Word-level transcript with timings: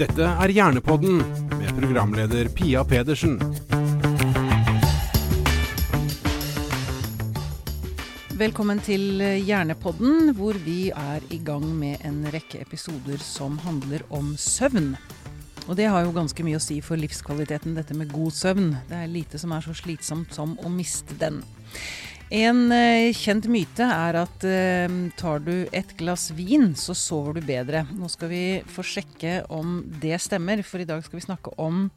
Dette 0.00 0.24
er 0.24 0.48
Hjernepodden 0.48 1.18
med 1.58 1.74
programleder 1.76 2.48
Pia 2.56 2.80
Pedersen. 2.88 3.34
Velkommen 8.40 8.80
til 8.80 9.20
Hjernepodden, 9.44 10.32
hvor 10.38 10.56
vi 10.64 10.88
er 10.88 11.26
i 11.28 11.36
gang 11.44 11.66
med 11.76 12.00
en 12.08 12.22
rekke 12.32 12.62
episoder 12.64 13.20
som 13.20 13.60
handler 13.60 14.06
om 14.08 14.32
søvn. 14.40 14.94
Og 15.68 15.76
det 15.76 15.90
har 15.92 16.08
jo 16.08 16.16
ganske 16.16 16.48
mye 16.48 16.56
å 16.56 16.64
si 16.64 16.80
for 16.80 16.96
livskvaliteten, 16.96 17.76
dette 17.76 17.92
med 17.92 18.08
god 18.08 18.32
søvn. 18.32 18.72
Det 18.88 19.02
er 19.02 19.12
lite 19.12 19.36
som 19.42 19.52
er 19.52 19.68
så 19.68 19.76
slitsomt 19.76 20.32
som 20.32 20.56
å 20.64 20.72
miste 20.72 21.12
den. 21.20 21.42
En 22.30 22.70
eh, 22.70 23.10
kjent 23.10 23.48
myte 23.50 23.82
er 23.82 24.16
at 24.20 24.44
eh, 24.46 24.92
tar 25.18 25.40
du 25.42 25.66
et 25.74 25.96
glass 25.98 26.28
vin, 26.38 26.76
så 26.78 26.94
sover 26.94 27.34
du 27.34 27.42
bedre. 27.42 27.82
Nå 27.90 28.06
skal 28.12 28.30
vi 28.30 28.44
få 28.70 28.84
sjekke 28.86 29.40
om 29.50 29.80
det 29.98 30.14
stemmer, 30.22 30.62
for 30.62 30.78
i 30.78 30.86
dag 30.86 31.02
skal 31.02 31.18
vi 31.18 31.24
snakke 31.26 31.50
om 31.58 31.88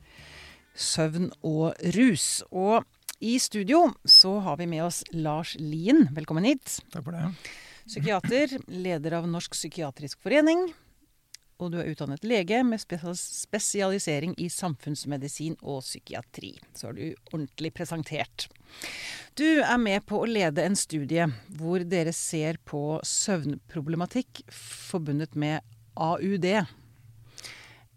søvn 0.73 1.30
og 1.45 1.77
rus. 1.93 2.41
Og 2.49 2.81
i 3.21 3.35
studio 3.38 3.85
så 4.09 4.40
har 4.41 4.57
vi 4.57 4.71
med 4.73 4.88
oss 4.88 5.04
Lars 5.13 5.54
Lien. 5.62 6.07
Velkommen 6.17 6.49
hit. 6.49 6.79
Takk 6.90 7.05
for 7.05 7.13
det. 7.13 7.29
Psykiater, 7.85 8.57
leder 8.73 9.20
av 9.20 9.29
Norsk 9.29 9.54
psykiatrisk 9.54 10.18
forening. 10.26 10.65
Og 11.62 11.70
du 11.70 11.77
er 11.77 11.93
utdannet 11.93 12.26
lege 12.26 12.63
med 12.65 12.81
spesialisering 12.81 14.34
i 14.41 14.49
samfunnsmedisin 14.49 15.59
og 15.62 15.84
psykiatri. 15.85 16.55
Så 16.73 16.90
er 16.90 16.98
du 16.98 17.05
ordentlig 17.29 17.70
presentert. 17.77 18.49
Du 19.33 19.47
er 19.65 19.79
med 19.81 20.03
på 20.05 20.19
å 20.21 20.29
lede 20.29 20.61
en 20.61 20.75
studie 20.77 21.25
hvor 21.57 21.81
dere 21.89 22.11
ser 22.13 22.59
på 22.69 22.99
søvnproblematikk 23.07 24.43
forbundet 24.53 25.33
med 25.39 25.63
AUD. 25.97 26.45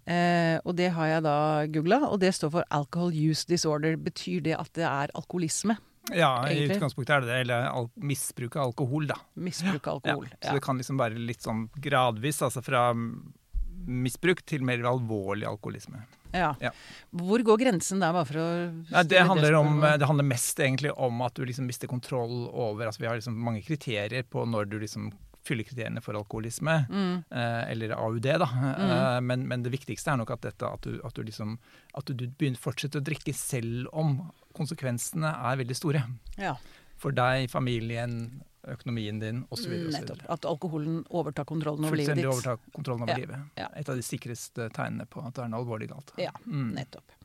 Eh, 0.06 0.56
og 0.62 0.72
det 0.78 0.88
har 0.96 1.10
jeg 1.10 1.24
da 1.26 1.36
googla, 1.74 1.98
og 2.08 2.22
det 2.22 2.32
står 2.38 2.54
for 2.54 2.68
Alcohol 2.72 3.12
Use 3.12 3.44
Disorder. 3.50 3.98
Betyr 4.00 4.46
det 4.48 4.56
at 4.56 4.72
det 4.78 4.86
er 4.88 5.12
alkoholisme? 5.18 5.76
Ja, 6.14 6.46
Egentlig. 6.46 6.70
i 6.70 6.76
utgangspunktet 6.78 7.16
er 7.16 7.24
det 7.24 7.32
det. 7.32 7.38
Eller 7.44 7.88
misbruk 7.98 8.56
av 8.56 8.70
alkohol, 8.70 9.08
da. 9.10 9.18
Misbruk 9.34 9.90
av 9.90 9.98
alkohol. 9.98 10.28
Ja, 10.38 10.40
så 10.48 10.56
det 10.56 10.64
kan 10.64 10.80
liksom 10.80 11.02
være 11.02 11.20
litt 11.20 11.44
sånn 11.44 11.66
gradvis, 11.82 12.40
altså 12.46 12.62
fra 12.64 12.94
misbruk 13.86 14.40
til 14.48 14.64
mer 14.64 14.86
alvorlig 14.88 15.44
alkoholisme. 15.50 16.06
Ja. 16.36 16.50
Ja. 16.60 16.70
Hvor 17.16 17.42
går 17.46 17.62
grensen 17.64 18.00
der, 18.02 18.12
bare 18.16 18.28
for 18.28 18.40
å 18.42 18.48
Ja, 18.92 19.02
det, 19.02 19.22
handler 19.28 19.56
om, 19.58 19.80
det 19.80 20.06
handler 20.06 20.28
mest 20.28 20.60
egentlig 20.60 20.92
om 20.96 21.22
at 21.26 21.34
du 21.38 21.44
liksom 21.48 21.66
mister 21.68 21.88
kontroll 21.90 22.46
over 22.52 22.86
altså 22.90 23.02
Vi 23.02 23.08
har 23.10 23.16
liksom 23.18 23.38
mange 23.40 23.62
kriterier 23.66 24.22
på 24.28 24.44
når 24.48 24.68
du 24.70 24.78
liksom 24.84 25.10
fyller 25.46 25.62
kriteriene 25.62 26.00
for 26.02 26.16
alkoholisme, 26.18 26.72
Mm. 26.90 27.20
eh, 27.30 27.70
eller 27.70 27.92
AUD, 27.94 28.24
da. 28.42 28.48
Eh, 28.50 29.20
men, 29.22 29.44
men 29.46 29.62
det 29.62 29.70
viktigste 29.70 30.10
er 30.10 30.16
nok 30.18 30.32
at, 30.34 30.40
dette, 30.42 30.66
at, 30.66 30.82
du, 30.82 30.96
at, 31.06 31.14
du 31.14 31.22
liksom, 31.22 31.52
at 31.94 32.10
du 32.10 32.24
begynner 32.26 32.58
fortsetter 32.58 32.98
å 32.98 33.06
drikke 33.06 33.30
selv 33.32 33.86
om 33.94 34.16
konsekvensene 34.58 35.30
er 35.30 35.60
veldig 35.62 35.76
store. 35.78 36.02
Ja, 36.40 36.56
For 36.98 37.12
deg, 37.14 37.46
familien, 37.52 38.42
økonomien 38.66 39.20
din 39.22 39.44
osv. 39.50 39.72
At 40.28 40.44
alkoholen 40.48 41.04
overtar 41.10 41.44
kontrollen 41.48 41.84
over 41.86 41.96
livet 41.96 42.14
Fullstendig 42.14 42.24
ditt. 42.24 42.32
overtar 42.32 42.58
kontrollen 42.74 43.02
over 43.06 43.12
Ja, 43.14 43.18
livet. 43.22 43.38
ja. 43.56 43.68
Et 43.76 43.88
av 43.88 43.96
de 43.96 44.02
sikreste 44.02 44.68
tegnene 44.74 45.06
på 45.06 45.22
at 45.26 45.34
det 45.34 45.44
er 45.44 45.48
noe 45.52 45.62
alvorlig 45.64 45.88
galt. 45.92 46.12
Ja, 46.18 46.32
Mm. 46.46 46.72
nettopp. 46.74 47.16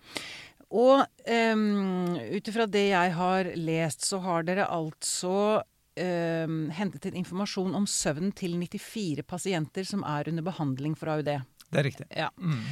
Og 0.71 1.01
um, 1.27 2.15
ut 2.15 2.47
ifra 2.47 2.65
det 2.69 2.85
jeg 2.93 3.11
har 3.17 3.43
lest, 3.59 4.05
så 4.07 4.21
har 4.23 4.43
dere 4.47 4.67
altså 4.71 5.63
um, 5.99 6.69
hentet 6.71 7.05
inn 7.09 7.17
informasjon 7.25 7.75
om 7.75 7.85
søvn 7.85 8.31
til 8.33 8.55
94 8.55 9.23
pasienter 9.27 9.83
som 9.85 10.03
er 10.07 10.29
under 10.31 10.43
behandling 10.47 10.95
for 10.97 11.11
AUD. 11.11 11.25
Det 11.71 11.79
er 11.79 11.83
riktig. 11.83 12.07
Ja. 12.15 12.29
Mm. 12.39 12.63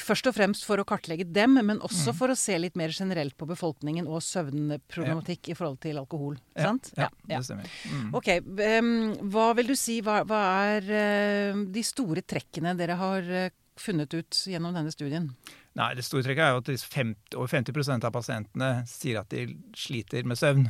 Først 0.00 0.26
og 0.26 0.34
fremst 0.34 0.64
for 0.66 0.80
å 0.82 0.84
kartlegge 0.88 1.26
dem, 1.30 1.54
men 1.62 1.78
også 1.86 2.14
for 2.18 2.32
å 2.32 2.36
se 2.38 2.56
litt 2.58 2.74
mer 2.78 2.90
generelt 2.94 3.36
på 3.38 3.46
befolkningen 3.46 4.08
og 4.10 4.24
søvnproblematikk 4.26 5.52
i 5.52 5.54
forhold 5.54 5.78
til 5.84 6.00
alkohol. 6.00 6.38
Ja, 6.56 6.70
Sant? 6.70 6.90
ja, 6.98 7.08
det 7.30 7.42
stemmer. 7.46 7.68
Mm. 7.92 8.08
Ok, 8.18 8.30
um, 8.42 8.94
Hva 9.30 9.52
vil 9.60 9.70
du 9.70 9.76
si, 9.78 10.00
hva, 10.02 10.22
hva 10.26 10.40
er 10.74 10.88
uh, 10.90 11.60
de 11.70 11.84
store 11.86 12.24
trekkene 12.26 12.74
dere 12.78 12.98
har 12.98 13.30
uh, 13.30 13.52
funnet 13.78 14.18
ut 14.18 14.40
gjennom 14.50 14.74
denne 14.74 14.90
studien? 14.94 15.30
Nei, 15.78 15.92
Det 15.98 16.04
store 16.06 16.26
trekket 16.26 16.44
er 16.46 16.54
jo 16.54 16.62
at 16.62 16.88
50, 16.94 17.38
over 17.38 17.50
50% 17.50 18.06
av 18.06 18.14
pasientene 18.14 18.72
sier 18.90 19.22
at 19.22 19.30
de 19.30 19.46
sliter 19.78 20.26
med 20.26 20.38
søvn. 20.38 20.68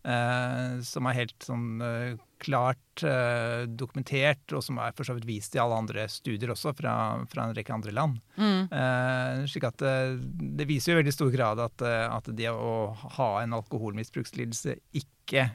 Uh, 0.00 0.80
som 0.86 1.06
er 1.10 1.18
helt 1.18 1.44
sånn 1.44 1.82
eh, 1.84 2.14
klart 2.40 3.04
eh, 3.06 3.66
dokumentert, 3.68 4.52
og 4.56 4.64
som 4.66 4.80
er 4.82 4.92
for 4.96 5.04
så 5.08 5.14
vidt 5.16 5.28
vist 5.28 5.54
i 5.56 5.60
alle 5.62 5.76
andre 5.78 6.06
studier 6.10 6.50
også, 6.54 6.72
fra, 6.78 6.94
fra 7.30 7.46
en 7.48 7.54
rekke 7.56 7.74
andre 7.76 7.92
land. 7.96 8.18
Eh, 8.40 9.44
slik 9.50 9.64
at 9.68 9.82
eh, 9.86 10.16
Det 10.60 10.66
viser 10.68 10.92
jo 10.92 10.98
i 10.98 11.02
veldig 11.02 11.14
stor 11.16 11.30
grad 11.34 11.60
at, 11.62 11.82
eh, 11.86 12.06
at 12.10 12.30
det 12.36 12.50
å 12.52 12.92
ha 13.18 13.30
en 13.42 13.56
alkoholmisbrukslidelse 13.60 14.78
ikke 15.00 15.50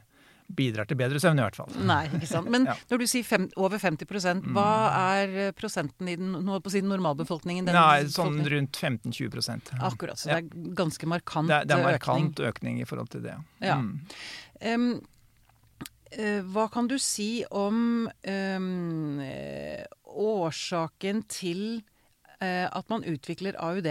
bidrar 0.46 0.85
til 0.85 0.94
bedre 1.00 1.18
søvn, 1.18 1.40
i 1.41 1.41
hvert 1.41 1.56
fall. 1.57 1.72
Nei, 1.90 2.03
ikke 2.13 2.28
sant. 2.29 2.50
Men 2.53 2.68
Ja. 2.69 2.75
når 2.91 3.02
du 3.02 3.06
sier 3.09 3.25
fem, 3.25 3.47
over 3.57 3.81
50 3.81 4.44
hva 4.53 4.66
er 5.16 5.34
eh, 5.47 5.52
prosenten 5.57 6.12
i 6.12 6.13
den 6.19 6.35
på 6.46 6.69
siden 6.69 6.85
si 6.85 6.94
normalbefolkningen? 6.94 7.66
Den 7.66 7.73
Nei, 7.79 8.03
sånn 8.13 8.38
rundt 8.53 8.78
15-20% 8.78 9.73
Akkurat, 9.81 10.22
så 10.22 10.29
Ja. 10.29 10.38
det 10.46 10.53
er 10.53 10.75
ganske 10.78 11.09
markant 11.09 11.50
det, 11.50 11.63
er- 11.63 11.66
det 11.66 11.79
er 11.79 11.97
økning. 11.97 12.29
markant 12.29 12.44
økning 12.52 12.79
i 12.84 12.85
forhold 12.85 13.09
til 13.16 13.25
det. 13.25 13.34
Ja. 13.66 13.79
Mm. 13.81 14.06
Eh, 14.62 15.02
hva 16.53 16.67
kan 16.71 16.88
du 16.88 16.97
si 17.01 17.43
om 17.51 18.07
eh, 18.23 19.85
årsaken 20.05 21.23
til 21.31 21.63
eh, 22.39 22.67
at 22.69 22.89
man 22.91 23.03
utvikler 23.07 23.57
AUD? 23.59 23.89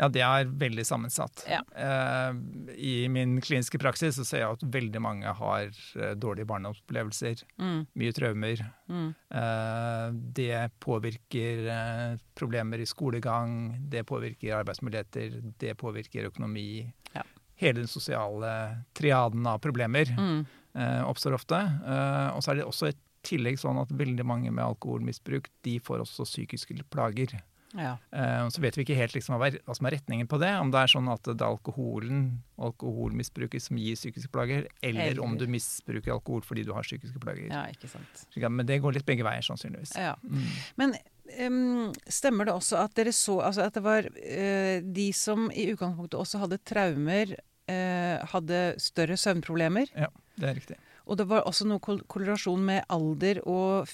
Ja, 0.00 0.06
det 0.08 0.22
er 0.24 0.46
veldig 0.56 0.84
sammensatt. 0.86 1.42
Ja. 1.50 1.58
Eh, 1.76 2.36
I 2.78 2.94
min 3.12 3.34
kliniske 3.44 3.76
praksis 3.82 4.16
så 4.16 4.24
ser 4.24 4.40
jeg 4.44 4.54
at 4.56 4.62
veldig 4.72 5.02
mange 5.04 5.32
har 5.36 5.66
eh, 5.68 6.14
dårlige 6.16 6.48
barndomsopplevelser, 6.48 7.42
Mm, 7.60 7.82
mye 8.00 8.12
traumer. 8.16 8.62
mm, 8.88 9.10
Eh, 9.30 10.06
det 10.34 10.70
påvirker 10.80 11.66
eh, 11.68 12.16
problemer 12.34 12.80
i 12.80 12.86
skolegang, 12.88 13.76
det 13.90 14.06
påvirker 14.08 14.56
arbeidsmuligheter, 14.62 15.36
det 15.58 15.76
påvirker 15.76 16.30
økonomi. 16.30 16.86
Ja. 17.14 17.22
Hele 17.60 17.82
den 17.84 17.88
sosiale 17.92 18.54
triaden 18.96 19.46
av 19.46 19.58
problemer 19.60 20.08
mm. 20.16 20.46
Eh, 20.74 21.02
oppstår 21.06 21.36
ofte. 21.38 21.60
Eh, 21.60 22.28
og 22.34 22.42
så 22.42 22.52
er 22.52 22.60
det 22.60 22.66
også 22.68 22.90
i 22.90 22.98
tillegg 23.26 23.60
sånn 23.60 23.80
at 23.82 23.92
veldig 23.92 24.24
mange 24.24 24.50
med 24.52 24.64
alkoholmisbruk 24.64 25.50
de 25.66 25.78
får 25.84 26.06
også 26.06 26.24
psykiske 26.28 26.78
plager. 26.92 27.40
Ja. 27.78 27.96
Eh, 28.10 28.48
så 28.50 28.62
vet 28.62 28.74
vi 28.76 28.82
ikke 28.84 28.96
helt 28.98 29.14
liksom 29.14 29.36
hva, 29.38 29.50
som 29.76 29.86
er 29.86 29.96
retningen 29.98 30.28
på 30.30 30.40
det. 30.42 30.50
Om 30.58 30.72
det 30.74 30.80
er 30.82 30.90
sånn 30.90 31.10
at 31.12 31.22
det 31.28 31.36
er 31.38 31.52
alkoholen 31.52 32.24
og 32.56 32.72
alkoholmisbruket 32.72 33.62
som 33.62 33.78
gir 33.78 33.98
psykiske 33.98 34.32
plager, 34.34 34.66
eller, 34.82 35.12
Eller- 35.12 35.22
om 35.22 35.36
du 35.38 35.46
misbruker 35.46 36.16
alkohol 36.16 36.42
fordi 36.46 36.64
du 36.66 36.72
har 36.74 36.82
psykiske 36.86 37.20
plager. 37.22 37.46
ja, 37.46 37.66
ikke 37.70 37.88
sant. 37.88 38.26
Men 38.36 38.66
det 38.66 38.80
går 38.82 38.94
litt 38.94 39.06
begge 39.06 39.24
veier, 39.24 39.42
sannsynligvis. 39.42 39.94
Ja. 39.96 40.16
Mm. 40.24 40.48
Men 40.76 40.96
um, 41.38 41.92
stemmer 42.08 42.46
det 42.46 42.54
også 42.54 42.82
at 42.82 42.94
dere 42.94 43.12
så 43.12 43.40
altså 43.40 43.66
at 43.66 43.74
det 43.74 43.82
var 43.82 44.02
uh, 44.02 44.80
de 44.80 45.12
som 45.12 45.50
i 45.50 45.70
utgangspunktet 45.70 46.18
også 46.18 46.42
hadde 46.42 46.58
traumer, 46.64 47.36
eh, 47.70 48.20
hadde 48.34 48.60
større 48.82 49.16
søvnproblemer? 49.20 49.90
Ja, 49.94 50.08
det 50.40 50.48
er 50.50 50.56
riktig. 50.58 50.78
Og 51.10 51.16
det 51.18 51.24
var 51.26 51.42
også 51.48 51.64
noe 51.66 51.80
kol- 51.82 52.02
korrelasjon 52.06 52.60
med 52.62 52.84
alder 52.92 53.40
og 53.50 53.88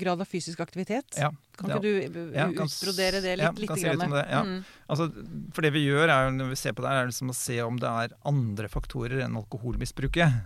grad 0.00 0.22
av 0.22 0.28
fysisk 0.30 0.62
aktivitet? 0.64 1.18
Ja, 1.20 1.28
Kan 1.58 1.68
ja. 1.70 1.76
ikke 1.76 1.82
du 1.84 2.20
uh, 2.22 2.30
Ja, 2.32 2.46
kan 2.56 2.70
utbrodere 2.70 3.20
det 3.20 3.34
litt? 3.36 3.44
ja, 3.44 3.50
litt 3.58 3.68
kan 3.68 3.76
si 3.82 3.84
litt 3.90 4.00
om 4.06 4.14
det, 4.14 4.22
ja. 4.30 4.40
Mm. 4.46 4.62
Altså, 4.88 5.08
for 5.52 5.66
det 5.66 5.72
vi 5.74 5.82
gjør 5.84 6.08
er, 6.08 6.30
når 6.32 6.48
vi 6.54 6.56
ser 6.62 6.72
på 6.72 6.82
det, 6.86 6.90
er 6.94 7.10
liksom 7.10 7.34
å 7.34 7.36
se 7.36 7.58
om 7.66 7.76
det 7.82 7.90
er 7.90 8.14
andre 8.30 8.70
faktorer 8.72 9.26
enn 9.26 9.36
alkoholmisbruket. 9.42 10.40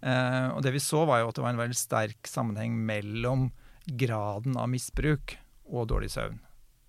Eh, 0.00 0.48
og 0.54 0.62
det 0.64 0.72
vi 0.78 0.80
så, 0.80 1.04
var 1.04 1.20
jo 1.20 1.28
at 1.28 1.36
det 1.36 1.44
var 1.44 1.52
en 1.52 1.60
veldig 1.60 1.76
sterk 1.76 2.30
sammenheng 2.30 2.78
mellom 2.88 3.50
graden 3.84 4.56
av 4.56 4.70
misbruk 4.72 5.36
og 5.68 5.90
dårlig 5.92 6.08
søvn. 6.14 6.40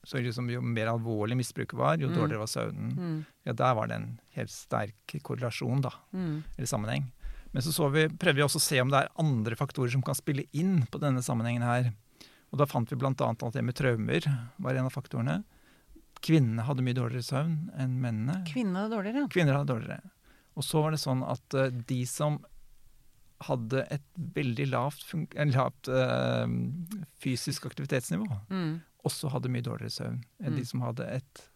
Så 0.08 0.18
liksom, 0.24 0.48
jo 0.50 0.62
mer 0.64 0.88
alvorlig 0.96 1.36
misbruket 1.38 1.76
var, 1.78 1.98
jo 2.00 2.08
Mm. 2.08 2.16
dårligere 2.16 2.40
var 2.46 2.48
søvnen. 2.56 2.96
Mm. 2.98 3.26
Ja, 3.46 3.54
Der 3.54 3.74
var 3.76 3.88
det 3.88 3.96
en 4.00 4.20
helt 4.36 4.52
sterk 4.54 5.16
korrelasjon, 5.24 5.82
da, 5.82 5.92
Mm. 6.14 6.44
eller 6.58 6.68
sammenheng. 6.68 7.12
Men 7.54 7.62
så, 7.66 7.72
så 7.76 7.90
vi, 7.92 8.08
prøvde 8.08 8.36
vi 8.40 8.44
også 8.46 8.62
å 8.62 8.64
se 8.64 8.80
om 8.82 8.90
det 8.90 9.02
er 9.04 9.10
andre 9.20 9.56
faktorer 9.60 9.92
som 9.92 10.02
kan 10.02 10.16
spille 10.16 10.46
inn 10.54 10.86
på 10.88 11.00
denne 11.04 11.20
sammenhengen 11.22 11.64
her. 11.68 11.90
Og 12.52 12.60
da 12.60 12.66
fant 12.66 12.90
vi 12.90 12.96
bl.a. 12.96 13.12
at 13.12 13.54
det 13.54 13.64
med 13.64 13.76
traumer 13.76 14.24
var 14.60 14.76
en 14.76 14.86
av 14.88 14.92
faktorene. 14.96 15.44
Kvinnene 16.22 16.64
hadde 16.68 16.84
mye 16.86 16.96
dårligere 16.96 17.24
søvn 17.28 17.72
enn 17.80 18.00
mennene. 18.00 18.44
Kvinner 18.48 18.84
hadde 18.86 18.96
dårligere. 18.96 19.28
Kvinner 19.34 19.58
hadde 19.58 19.74
dårligere. 19.74 20.12
Og 20.56 20.64
så 20.64 20.82
var 20.84 20.92
det 20.92 21.00
sånn 21.02 21.24
at 21.28 21.56
uh, 21.56 21.70
de 21.88 22.02
som 22.06 22.40
hadde 23.48 23.86
et 23.90 24.04
veldig 24.36 24.68
lavt, 24.70 25.06
eh, 25.34 25.48
lavt 25.50 25.90
uh, 25.90 26.46
fysisk 27.24 27.66
aktivitetsnivå, 27.72 28.28
Mm. 28.52 28.82
også 29.04 29.32
hadde 29.34 29.50
mye 29.50 29.64
dårligere 29.66 29.90
søvn 29.96 30.20
enn 30.44 30.54
Mm. 30.54 30.58
de 30.60 30.66
som 30.66 30.82
hadde 30.82 31.08
et 31.10 31.48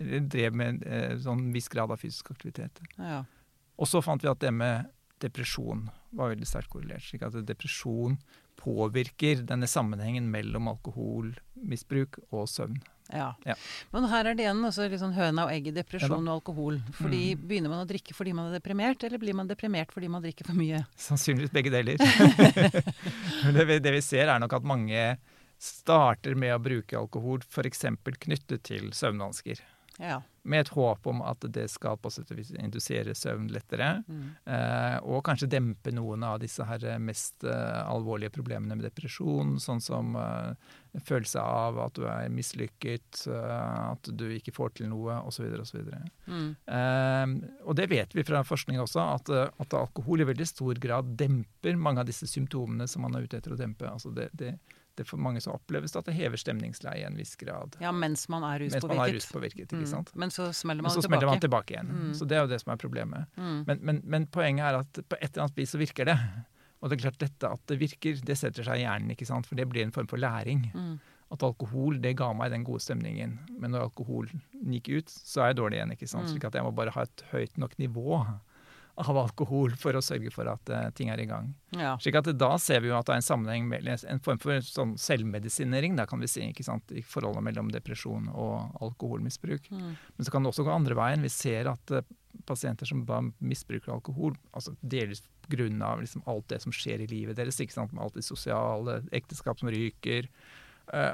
drev 0.00 0.56
med 0.56 0.84
eh, 0.86 1.16
sånn 1.20 1.50
viss 1.54 1.68
grad 1.72 1.92
av 1.92 2.00
fysisk 2.00 2.32
aktivitet. 2.36 2.82
ja. 2.98 3.24
Og 3.80 3.88
så 3.88 4.02
fant 4.04 4.20
vi 4.20 4.28
at 4.28 4.42
det 4.42 4.50
med 4.52 4.90
depresjon 5.24 5.86
var 6.16 6.34
veldig 6.34 6.46
sterkt 6.48 6.68
korrelert. 6.68 7.04
slik 7.04 7.22
at 7.24 7.36
depresjon 7.48 8.18
påvirker 8.60 9.40
denne 9.48 9.68
sammenhengen 9.70 10.26
mellom 10.28 10.68
alkoholmisbruk 10.68 12.18
og 12.28 12.48
søvn. 12.52 12.76
Ja. 13.10 13.32
Ja. 13.48 13.56
Men 13.90 14.06
her 14.12 14.28
er 14.28 14.36
det 14.36 14.44
igjen 14.44 14.60
altså, 14.66 14.86
sånn 15.00 15.16
høna 15.16 15.48
og 15.48 15.54
egget, 15.54 15.78
depresjon 15.80 16.28
og 16.28 16.34
alkohol. 16.36 16.78
Fordi 16.98 17.22
Begynner 17.40 17.72
man 17.72 17.82
å 17.82 17.88
drikke 17.88 18.14
fordi 18.14 18.34
man 18.36 18.50
er 18.50 18.60
deprimert, 18.60 19.02
eller 19.06 19.22
blir 19.22 19.36
man 19.36 19.50
deprimert 19.50 19.92
fordi 19.96 20.10
man 20.12 20.22
drikker 20.24 20.46
for 20.50 20.60
mye? 20.60 20.84
Sannsynligvis 21.08 21.54
begge 21.54 21.72
deler. 21.74 21.98
Det, 23.56 23.64
vi, 23.66 23.78
det 23.82 23.92
vi 23.96 24.00
ser, 24.04 24.28
er 24.28 24.38
nok 24.38 24.52
at 24.60 24.66
mange 24.68 25.00
starter 25.60 26.36
med 26.38 26.52
å 26.54 26.60
bruke 26.62 26.96
alkohol 26.96 27.40
f.eks. 27.42 27.86
knyttet 28.22 28.62
til 28.68 28.92
søvnvansker. 28.96 29.58
Ja. 30.00 30.22
Med 30.42 30.64
et 30.64 30.70
håp 30.72 31.04
om 31.10 31.20
at 31.28 31.44
det 31.52 31.66
skal 31.68 31.98
på 32.00 32.08
sett 32.12 32.30
og 32.32 32.38
vis 32.38 32.50
indusere 32.56 33.12
søvn 33.16 33.50
lettere. 33.52 33.90
Mm. 34.08 34.22
Eh, 34.48 34.96
og 35.04 35.20
kanskje 35.26 35.50
dempe 35.52 35.92
noen 35.92 36.24
av 36.24 36.38
disse 36.40 36.64
her 36.64 36.86
mest 37.02 37.44
eh, 37.44 37.80
alvorlige 37.84 38.32
problemene 38.38 38.78
med 38.78 38.86
depresjon, 38.88 39.58
sånn 39.60 39.82
som 39.84 40.16
eh, 40.16 41.02
følelse 41.04 41.44
av 41.44 41.82
at 41.84 42.00
du 42.00 42.06
er 42.08 42.32
mislykket, 42.32 43.26
eh, 43.28 43.76
at 43.90 44.10
du 44.16 44.30
ikke 44.32 44.56
får 44.56 44.78
til 44.80 44.88
noe, 44.90 45.20
osv. 45.28 45.52
osv. 45.60 45.92
Mm. 46.24 46.50
Eh, 46.56 47.36
og 47.68 47.76
det 47.76 47.90
vet 47.92 48.16
vi 48.16 48.24
fra 48.24 48.40
forskning 48.46 48.80
også, 48.80 49.04
at, 49.20 49.32
eh, 49.36 49.52
at 49.60 49.76
alkohol 49.76 50.24
i 50.24 50.30
veldig 50.32 50.48
stor 50.48 50.80
grad 50.80 51.12
demper 51.20 51.76
mange 51.76 52.00
av 52.00 52.08
disse 52.08 52.28
symptomene 52.30 52.88
som 52.88 53.04
man 53.04 53.20
er 53.20 53.28
ute 53.28 53.42
etter 53.42 53.52
å 53.52 53.60
dempe. 53.60 53.92
Altså 53.92 54.14
det, 54.16 54.30
det, 54.32 54.56
det 55.00 55.06
For 55.08 55.20
mange 55.20 55.40
så 55.42 55.54
oppleves 55.56 55.92
det 55.94 56.00
at 56.02 56.10
det 56.10 56.14
hever 56.18 56.40
stemningsleiet 56.40 57.02
i 57.02 57.06
en 57.08 57.16
viss 57.18 57.34
grad. 57.40 57.76
ja, 57.80 57.90
mens 57.92 58.28
man 58.32 58.44
er 58.46 58.66
Mens 58.68 58.82
man 58.84 58.98
er 59.00 59.14
ruspåvirket. 59.16 59.66
ikke 59.72 59.80
Mm. 59.82 59.90
sant. 59.96 60.12
Men 60.14 60.30
så 60.30 60.50
smeller 60.54 60.82
Men 60.84 60.90
man 60.90 60.96
så 60.96 61.00
tilbake. 61.02 61.10
smeller 61.20 61.32
man 61.34 61.40
tilbake 61.40 61.74
igjen. 61.74 61.90
Mm. 61.90 62.14
Så 62.14 62.28
det 62.28 62.36
er 62.38 62.42
jo 62.46 62.52
det 62.54 62.60
som 62.62 62.72
er 62.72 62.76
problemet. 62.76 63.26
Mm. 63.36 63.64
Men, 63.66 63.78
men, 63.82 64.00
men 64.04 64.26
poenget 64.26 64.64
er 64.70 64.78
at 64.84 64.92
på 65.08 65.16
et 65.20 65.30
eller 65.32 65.46
annet 65.48 65.56
vis 65.56 65.70
så 65.74 65.78
virker 65.80 66.04
det. 66.12 66.18
Og 66.82 66.88
det 66.88 66.96
er 66.98 67.02
klart 67.10 67.18
dette 67.20 67.48
at 67.52 67.60
det 67.68 67.76
virker, 67.80 68.20
det 68.24 68.36
setter 68.40 68.64
seg 68.64 68.78
i 68.80 68.84
hjernen, 68.86 69.10
ikke 69.12 69.26
sant? 69.28 69.46
for 69.46 69.54
det 69.58 69.66
blir 69.68 69.82
en 69.84 69.92
form 69.92 70.06
for 70.08 70.16
læring. 70.16 70.70
Mm. 70.74 70.98
At 71.30 71.42
alkohol 71.46 72.00
det 72.02 72.16
ga 72.18 72.32
meg 72.34 72.50
den 72.50 72.64
gode 72.64 72.80
stemningen, 72.82 73.38
men 73.60 73.70
når 73.70 73.84
alkoholen 73.90 74.40
gikk 74.66 74.88
ut, 74.98 75.08
så 75.12 75.42
er 75.44 75.46
jeg 75.52 75.56
dårlig 75.60 75.76
igjen. 75.78 75.92
ikke 75.94 76.08
sant? 76.08 76.24
Mm. 76.26 76.30
Slik 76.32 76.44
at 76.48 76.54
jeg 76.58 76.64
må 76.64 76.72
bare 76.74 76.90
ha 76.96 77.02
et 77.06 77.22
høyt 77.30 77.58
nok 77.60 77.76
nivå 77.78 78.26
av 79.08 79.18
alkohol 79.22 79.74
for 79.80 79.96
å 79.96 80.02
sørge 80.04 80.32
for 80.34 80.50
at 80.50 80.72
uh, 80.72 80.88
ting 80.96 81.10
er 81.12 81.22
i 81.22 81.28
gang. 81.30 81.52
Ja. 81.76 81.96
Slik 82.02 82.18
at 82.20 82.28
Da 82.36 82.52
ser 82.60 82.82
vi 82.84 82.90
jo 82.90 82.98
at 82.98 83.08
det 83.08 83.16
er 83.16 83.22
en 83.22 83.26
sammenheng 83.26 83.68
med 83.70 83.88
en 83.88 84.22
form 84.24 84.40
for 84.42 84.60
sånn 84.64 84.96
selvmedisinering 85.00 85.96
da 85.98 86.06
kan 86.10 86.22
vi 86.22 86.28
si, 86.30 86.44
ikke 86.48 86.66
sant? 86.66 86.92
i 86.92 87.02
forholdet 87.06 87.46
mellom 87.46 87.70
depresjon 87.72 88.28
og 88.32 88.80
alkoholmisbruk. 88.84 89.70
Mm. 89.72 89.92
Men 90.16 90.26
så 90.26 90.34
kan 90.34 90.44
det 90.44 90.52
også 90.52 90.66
gå 90.66 90.74
andre 90.74 90.98
veien. 90.98 91.24
Vi 91.24 91.32
ser 91.32 91.70
at 91.72 91.94
uh, 91.96 92.04
pasienter 92.46 92.86
som 92.86 93.04
da 93.06 93.20
misbruker 93.38 93.92
alkohol, 93.94 94.36
altså 94.52 94.74
delvis 94.80 95.22
pga. 95.46 95.96
Liksom 96.00 96.22
alt 96.30 96.48
det 96.48 96.60
som 96.62 96.74
skjer 96.74 97.02
i 97.02 97.08
livet 97.10 97.38
deres, 97.38 97.58
ikke 97.60 97.74
sant? 97.74 97.92
med 97.92 98.04
alt 98.04 98.14
det 98.18 98.26
sosiale, 98.26 99.00
ekteskap 99.16 99.58
som 99.58 99.70
ryker, 99.72 100.28
eh, 100.92 101.12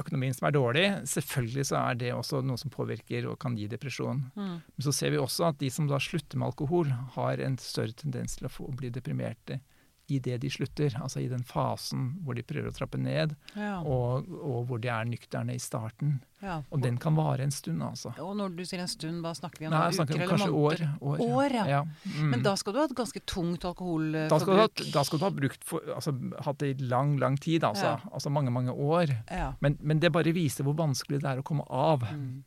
økonomien 0.00 0.34
som 0.36 0.48
er 0.48 0.54
dårlig, 0.56 0.86
selvfølgelig 1.10 1.66
så 1.70 1.78
er 1.80 2.00
det 2.00 2.12
også 2.14 2.42
noe 2.46 2.60
som 2.60 2.72
påvirker 2.74 3.28
og 3.30 3.38
kan 3.42 3.56
gi 3.58 3.68
depresjon. 3.70 4.24
Mm. 4.34 4.56
Men 4.60 4.86
så 4.86 4.94
ser 4.94 5.14
vi 5.14 5.20
også 5.22 5.48
at 5.50 5.60
de 5.60 5.70
som 5.72 5.88
da 5.90 6.00
slutter 6.02 6.40
med 6.40 6.50
alkohol, 6.50 6.90
har 7.16 7.42
en 7.44 7.58
større 7.62 7.94
tendens 7.96 8.38
til 8.38 8.48
å 8.48 8.52
få, 8.52 8.68
bli 8.74 8.92
deprimerte 8.94 9.60
i 10.12 10.18
det 10.20 10.34
de 10.42 10.50
slutter, 10.52 10.92
altså 11.00 11.22
i 11.22 11.28
den 11.30 11.40
fasen 11.48 12.18
hvor 12.26 12.36
de 12.36 12.42
prøver 12.44 12.68
å 12.68 12.74
trappe 12.76 12.98
ned, 13.00 13.30
Ja. 13.56 13.78
og, 13.80 14.26
og 14.28 14.66
hvor 14.68 14.80
de 14.82 14.88
er 14.92 15.06
nøkterne 15.08 15.54
i 15.56 15.58
starten. 15.62 16.18
ja. 16.42 16.58
Og 16.70 16.82
den 16.82 16.98
kan 17.00 17.16
vare 17.16 17.40
en 17.46 17.50
stund, 17.50 17.80
altså. 17.82 18.12
Og 18.20 18.34
når 18.36 18.52
du 18.58 18.64
sier 18.68 18.82
en 18.84 18.88
stund, 18.92 19.22
hva 19.24 19.32
snakker 19.34 19.62
vi 19.62 19.66
om? 19.70 19.72
Nei, 19.72 19.88
snakker 19.96 20.14
Uker 20.14 20.20
om 20.20 20.28
eller 20.28 20.34
kanskje 20.34 20.50
år. 20.52 20.84
måneder? 20.84 21.00
År, 21.00 21.24
År, 21.24 21.56
ja. 21.72 21.80
Mm. 22.04 22.28
Men 22.34 22.42
da 22.44 22.54
skal 22.60 22.72
du 22.76 22.78
ha 22.82 22.84
et 22.90 22.94
ganske 23.00 23.24
tungt 23.24 23.64
alkoholforbruk? 23.64 24.28
da, 24.28 24.38
skal 24.44 24.54
du 24.54 24.60
ha, 24.60 24.68
da 24.98 25.04
skal 25.08 25.18
du 25.18 25.24
ha 25.24 25.30
brukt 25.40 25.64
for, 25.64 25.80
altså, 25.96 26.12
hatt 26.44 26.58
det 26.60 26.72
i 26.74 26.84
lang, 26.92 27.16
lang 27.18 27.36
tid, 27.40 27.64
altså. 27.64 27.96
Altså 28.12 28.28
mange, 28.30 28.52
mange 28.52 28.72
år. 28.76 29.08
Ja. 29.30 29.54
Men, 29.64 29.78
men 29.80 30.00
det 30.04 30.12
bare 30.12 30.36
viser 30.36 30.64
hvor 30.68 30.76
vanskelig 30.76 31.22
det 31.24 31.30
er 31.32 31.40
å 31.40 31.46
komme 31.48 31.64
av. 31.72 32.04
Mm. 32.12 32.42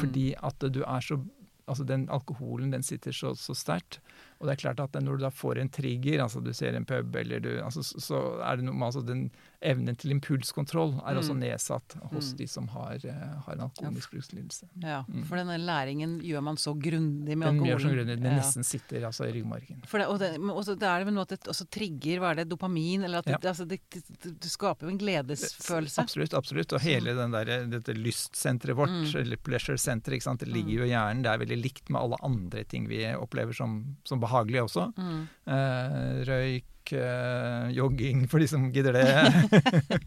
Fordi 0.00 0.30
at 0.42 0.64
du 0.72 0.80
er 0.84 1.00
så 1.04 1.20
Altså 1.66 1.82
den 1.82 2.04
alkoholen 2.14 2.70
den 2.70 2.84
sitter 2.86 3.10
så, 3.10 3.32
så 3.34 3.50
sterkt. 3.58 3.96
Og 4.40 4.46
det 4.46 4.52
er 4.52 4.60
klart 4.68 4.80
at 4.80 4.92
når 5.02 5.16
du 5.16 5.22
da 5.24 5.30
får 5.30 5.58
en 5.62 5.68
trigger, 5.72 6.20
altså 6.20 6.42
du 6.44 6.52
ser 6.52 6.74
en 6.76 6.84
pub 6.84 7.14
eller 7.16 7.40
du 7.40 7.48
altså, 7.62 7.80
så, 7.82 8.18
er 8.44 8.56
det 8.56 8.64
noe 8.66 8.74
med 8.76 8.86
altså 8.92 9.00
den 9.06 9.30
evnen 9.64 9.96
til 9.96 10.10
impulskontroll 10.12 10.98
er 11.08 11.16
også 11.16 11.32
Mm. 11.32 11.40
nedsatt 11.40 11.94
hos 12.12 12.32
Mm. 12.32 12.36
de 12.36 12.46
som 12.46 12.68
har, 12.68 12.92
eh, 13.02 13.40
har 13.46 13.52
en 13.54 13.60
alkoholmisbrukslidelse. 13.70 14.68
Ja, 14.82 15.04
Mm. 15.08 15.24
for 15.24 15.36
denne 15.36 15.56
læringen 15.58 16.20
gjør 16.20 16.42
man 16.42 16.56
så 16.56 16.74
grundig 16.78 17.36
med 17.36 17.48
Den 17.48 17.60
alkoholen. 17.60 17.66
gjør 17.66 17.80
så 17.80 17.94
grundig, 17.94 18.16
den 18.20 18.24
Ja. 18.24 18.38
nesten 18.38 18.62
sitter 18.64 19.00
altså 19.06 19.24
i 19.26 19.32
ryggmargen. 19.32 19.86
For 19.86 19.98
det, 19.98 20.06
og 20.08 20.18
det, 20.18 20.38
også, 20.38 20.78
det 20.78 20.82
er 20.86 21.04
vel 21.04 21.14
noe 21.14 21.22
at 21.22 21.28
det 21.28 21.40
også 21.48 21.66
trigger 21.70 22.20
hva 22.20 22.30
er 22.32 22.34
det, 22.44 22.48
dopamin, 22.50 23.04
eller 23.04 23.18
at 23.18 23.24
det, 23.24 23.38
Ja. 23.42 23.48
altså 23.50 23.66
det, 23.66 23.80
det, 23.90 24.50
skaper 24.50 24.82
jo 24.82 24.88
en 24.88 24.98
gledesfølelse. 24.98 25.98
Absolutt. 26.02 26.34
absolutt. 26.34 26.72
Og 26.74 26.80
hele 26.80 27.14
den 27.14 27.30
der, 27.30 27.66
dette 27.66 27.94
lystsenteret 27.94 28.76
vårt, 28.76 28.90
Mm. 28.90 29.14
eller 29.20 29.36
pleasure 29.36 29.78
center, 29.78 30.12
ikke 30.12 30.22
sant? 30.22 30.40
det 30.40 30.48
ligger 30.48 30.70
jo 30.80 30.84
i 30.84 30.88
hjernen. 30.90 31.22
Det 31.22 31.32
er 31.32 31.38
veldig 31.46 31.62
likt 31.62 31.88
med 31.90 32.02
alle 32.02 32.16
andre 32.22 32.64
ting 32.64 32.86
vi 32.88 33.02
opplever 33.14 33.54
som, 33.54 33.96
som 34.04 34.20
behagelige 34.26 34.66
også. 34.68 34.88
Mm. 34.98 35.20
Eh, 35.46 36.24
røyk, 36.28 36.92
eh, 36.94 37.70
jogging 37.74 38.26
for 38.30 38.38
de 38.42 38.46
som 38.50 38.68
gidder 38.74 38.98
det. 38.98 39.06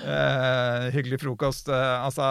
Eh, 0.00 0.86
hyggelig 0.94 1.18
frokost. 1.20 1.68
Eh, 1.68 2.04
altså 2.04 2.24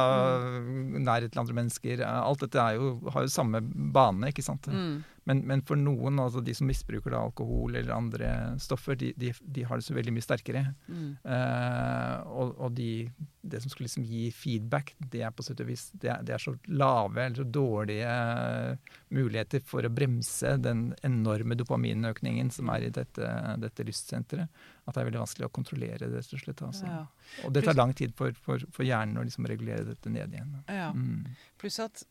Mm. 0.59 1.03
nærhet 1.05 1.31
til 1.31 1.39
andre 1.43 1.53
mennesker. 1.53 2.01
Eh, 2.01 2.19
alt 2.25 2.39
dette 2.41 2.57
er 2.59 2.75
jo, 2.79 2.99
har 3.13 3.21
jo 3.27 3.27
samme 3.31 3.61
bane, 3.93 4.27
ikke 4.31 4.43
sant. 4.43 4.67
Mm. 4.67 5.03
Men, 5.29 5.43
men 5.45 5.61
for 5.61 5.77
noen, 5.77 6.17
altså 6.23 6.41
de 6.41 6.55
som 6.57 6.65
misbruker 6.65 7.13
da, 7.13 7.21
alkohol 7.21 7.75
eller 7.77 7.93
andre 7.93 8.29
stoffer, 8.61 8.97
de, 8.97 9.11
de, 9.19 9.29
de 9.39 9.65
har 9.67 9.77
det 9.77 9.85
så 9.85 9.93
veldig 9.93 10.13
mye 10.15 10.25
sterkere. 10.25 10.63
Mm. 10.89 11.11
Eh, 11.21 12.15
og 12.33 12.55
og 12.59 12.73
de, 12.75 13.05
det 13.45 13.61
som 13.61 13.69
skulle 13.69 13.85
liksom 13.85 14.07
gi 14.09 14.23
feedback, 14.33 14.95
det 15.13 15.21
er 15.27 15.35
på 15.35 15.45
sett 15.45 15.61
og 15.61 15.69
vis 15.69 15.85
det 16.01 16.09
er, 16.09 16.25
det 16.25 16.33
er 16.35 16.41
så 16.41 16.55
lave 16.73 17.21
eller 17.23 17.43
så 17.43 17.45
dårlige 17.45 18.09
eh, 18.09 18.97
muligheter 19.13 19.63
for 19.69 19.85
å 19.85 19.93
bremse 19.93 20.55
den 20.57 20.87
enorme 21.05 21.57
dopaminøkningen 21.59 22.49
som 22.53 22.73
er 22.73 22.89
i 22.89 22.93
dette, 22.95 23.31
dette 23.61 23.85
lystsenteret, 23.85 24.61
at 24.85 24.95
det 24.95 25.03
er 25.03 25.11
veldig 25.11 25.23
vanskelig 25.27 25.49
å 25.49 25.55
kontrollere 25.59 26.09
det, 26.09 26.25
slett. 26.25 26.65
Altså. 26.65 26.89
Ja. 26.89 27.03
Og 27.45 27.53
det 27.53 27.67
tar 27.67 27.77
lang 27.77 27.93
tid 27.93 28.17
for, 28.17 28.33
for, 28.33 28.65
for 28.73 28.87
hjernen 28.87 29.21
å 29.21 29.25
liksom 29.27 29.45
regulere 29.49 29.85
dette 29.93 30.09
ned 30.09 30.33
igjen. 30.33 30.55
Ja. 30.65 30.89
Mm. 30.95 31.27
Pluss 31.61 31.77
at 31.85 32.01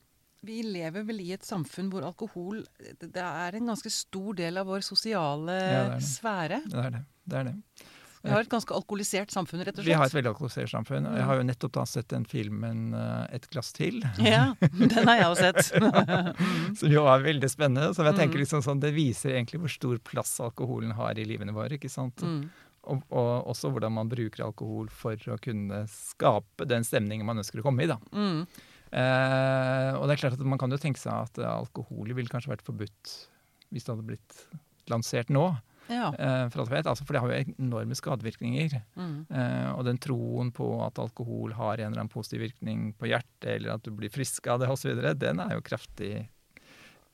vi 0.47 0.63
lever 0.63 1.03
vel 1.09 1.21
i 1.25 1.33
et 1.35 1.45
samfunn 1.47 1.91
hvor 1.93 2.05
alkohol 2.07 2.63
det 2.79 3.23
er 3.25 3.59
en 3.59 3.71
ganske 3.73 3.91
stor 3.91 4.37
del 4.39 4.61
av 4.61 4.69
vår 4.71 4.85
sosiale 4.87 5.55
Ja, 5.59 5.69
det 5.69 5.79
er 5.79 5.95
det. 5.97 6.11
sfære. 6.13 6.61
Det 6.69 6.83
er 6.85 6.93
det. 6.95 7.05
det, 7.25 7.39
er 7.41 7.49
det. 7.51 7.55
Vi 8.23 8.31
har 8.35 8.43
et 8.43 8.51
ganske 8.51 8.75
alkoholisert 8.75 9.31
samfunn, 9.31 9.63
rett 9.63 9.77
og 9.77 9.83
slett. 9.83 9.89
Vi 9.89 9.97
har 9.97 10.09
et 10.09 10.15
veldig 10.15 10.31
alkoholisert 10.33 10.71
samfunn. 10.73 11.07
Jeg 11.17 11.27
har 11.29 11.39
jo 11.39 11.45
nettopp 11.47 11.75
da 11.77 11.85
sett 11.87 12.09
den 12.11 12.25
filmen 12.29 12.95
eh, 12.95 13.35
'Et 13.37 13.47
glass 13.51 13.73
til'. 13.77 14.03
Ja, 14.19 14.55
den 14.61 15.07
har 15.07 15.21
jeg 15.21 15.29
jo 15.29 15.35
sett. 15.39 15.61
Som 16.81 16.93
jo 16.93 17.05
er 17.07 17.23
veldig 17.23 17.51
spennende. 17.51 17.93
Så 17.95 18.07
jeg 18.07 18.19
tenker 18.19 18.43
liksom 18.43 18.63
sånn, 18.63 18.81
Det 18.83 18.91
viser 18.95 19.37
egentlig 19.37 19.63
hvor 19.63 19.75
stor 19.75 19.99
plass 20.03 20.41
alkoholen 20.41 20.93
har 20.99 21.19
i 21.19 21.25
livene 21.25 21.55
våre. 21.55 21.79
ikke 21.79 21.91
sant? 21.91 22.23
Mm. 22.23 22.51
Og, 22.89 23.03
og 23.11 23.47
også 23.53 23.71
hvordan 23.71 23.93
man 23.93 24.09
bruker 24.09 24.47
alkohol 24.47 24.89
for 24.91 25.15
å 25.29 25.39
kunne 25.43 25.85
skape 25.93 26.67
den 26.67 26.85
stemningen 26.87 27.27
man 27.27 27.39
ønsker 27.39 27.61
å 27.61 27.67
komme 27.67 27.85
i. 27.85 27.91
da. 27.91 27.99
Mm. 28.13 28.47
Eh, 28.89 29.91
og 29.99 30.07
det 30.09 30.15
er 30.15 30.21
klart 30.23 30.37
at 30.39 30.45
Man 30.49 30.61
kan 30.61 30.73
jo 30.73 30.79
tenke 30.81 31.01
seg 31.01 31.13
at 31.13 31.41
alkohol 31.45 32.15
ville 32.17 32.33
kanskje 32.33 32.55
vært 32.55 32.65
forbudt 32.65 33.17
hvis 33.69 33.85
det 33.85 33.93
hadde 33.93 34.07
blitt 34.09 34.37
lansert 34.89 35.29
nå. 35.33 35.51
Ja. 35.89 36.09
Eh, 36.13 36.45
for, 36.53 36.63
alt 36.63 36.71
jeg 36.71 36.77
vet, 36.79 36.89
altså, 36.91 37.07
for 37.09 37.17
det 37.17 37.23
har 37.23 37.33
jo 37.33 37.55
enorme 37.57 37.97
skadevirkninger. 37.97 38.77
Mm. 38.99 39.19
Eh, 39.33 39.69
og 39.73 39.87
den 39.89 40.01
troen 40.05 40.53
på 40.55 40.69
at 40.85 41.01
alkohol 41.01 41.55
har 41.57 41.79
en 41.81 41.91
eller 41.91 42.05
annen 42.05 42.13
positiv 42.13 42.45
virkning 42.45 42.91
på 42.99 43.11
hjertet, 43.11 43.51
eller 43.57 43.77
at 43.77 43.85
du 43.85 43.93
blir 43.97 44.13
frisk 44.13 44.49
av 44.53 44.61
det 44.63 44.71
osv., 44.73 44.93
den 45.19 45.45
er 45.45 45.57
jo 45.57 45.65
kraftig 45.65 46.29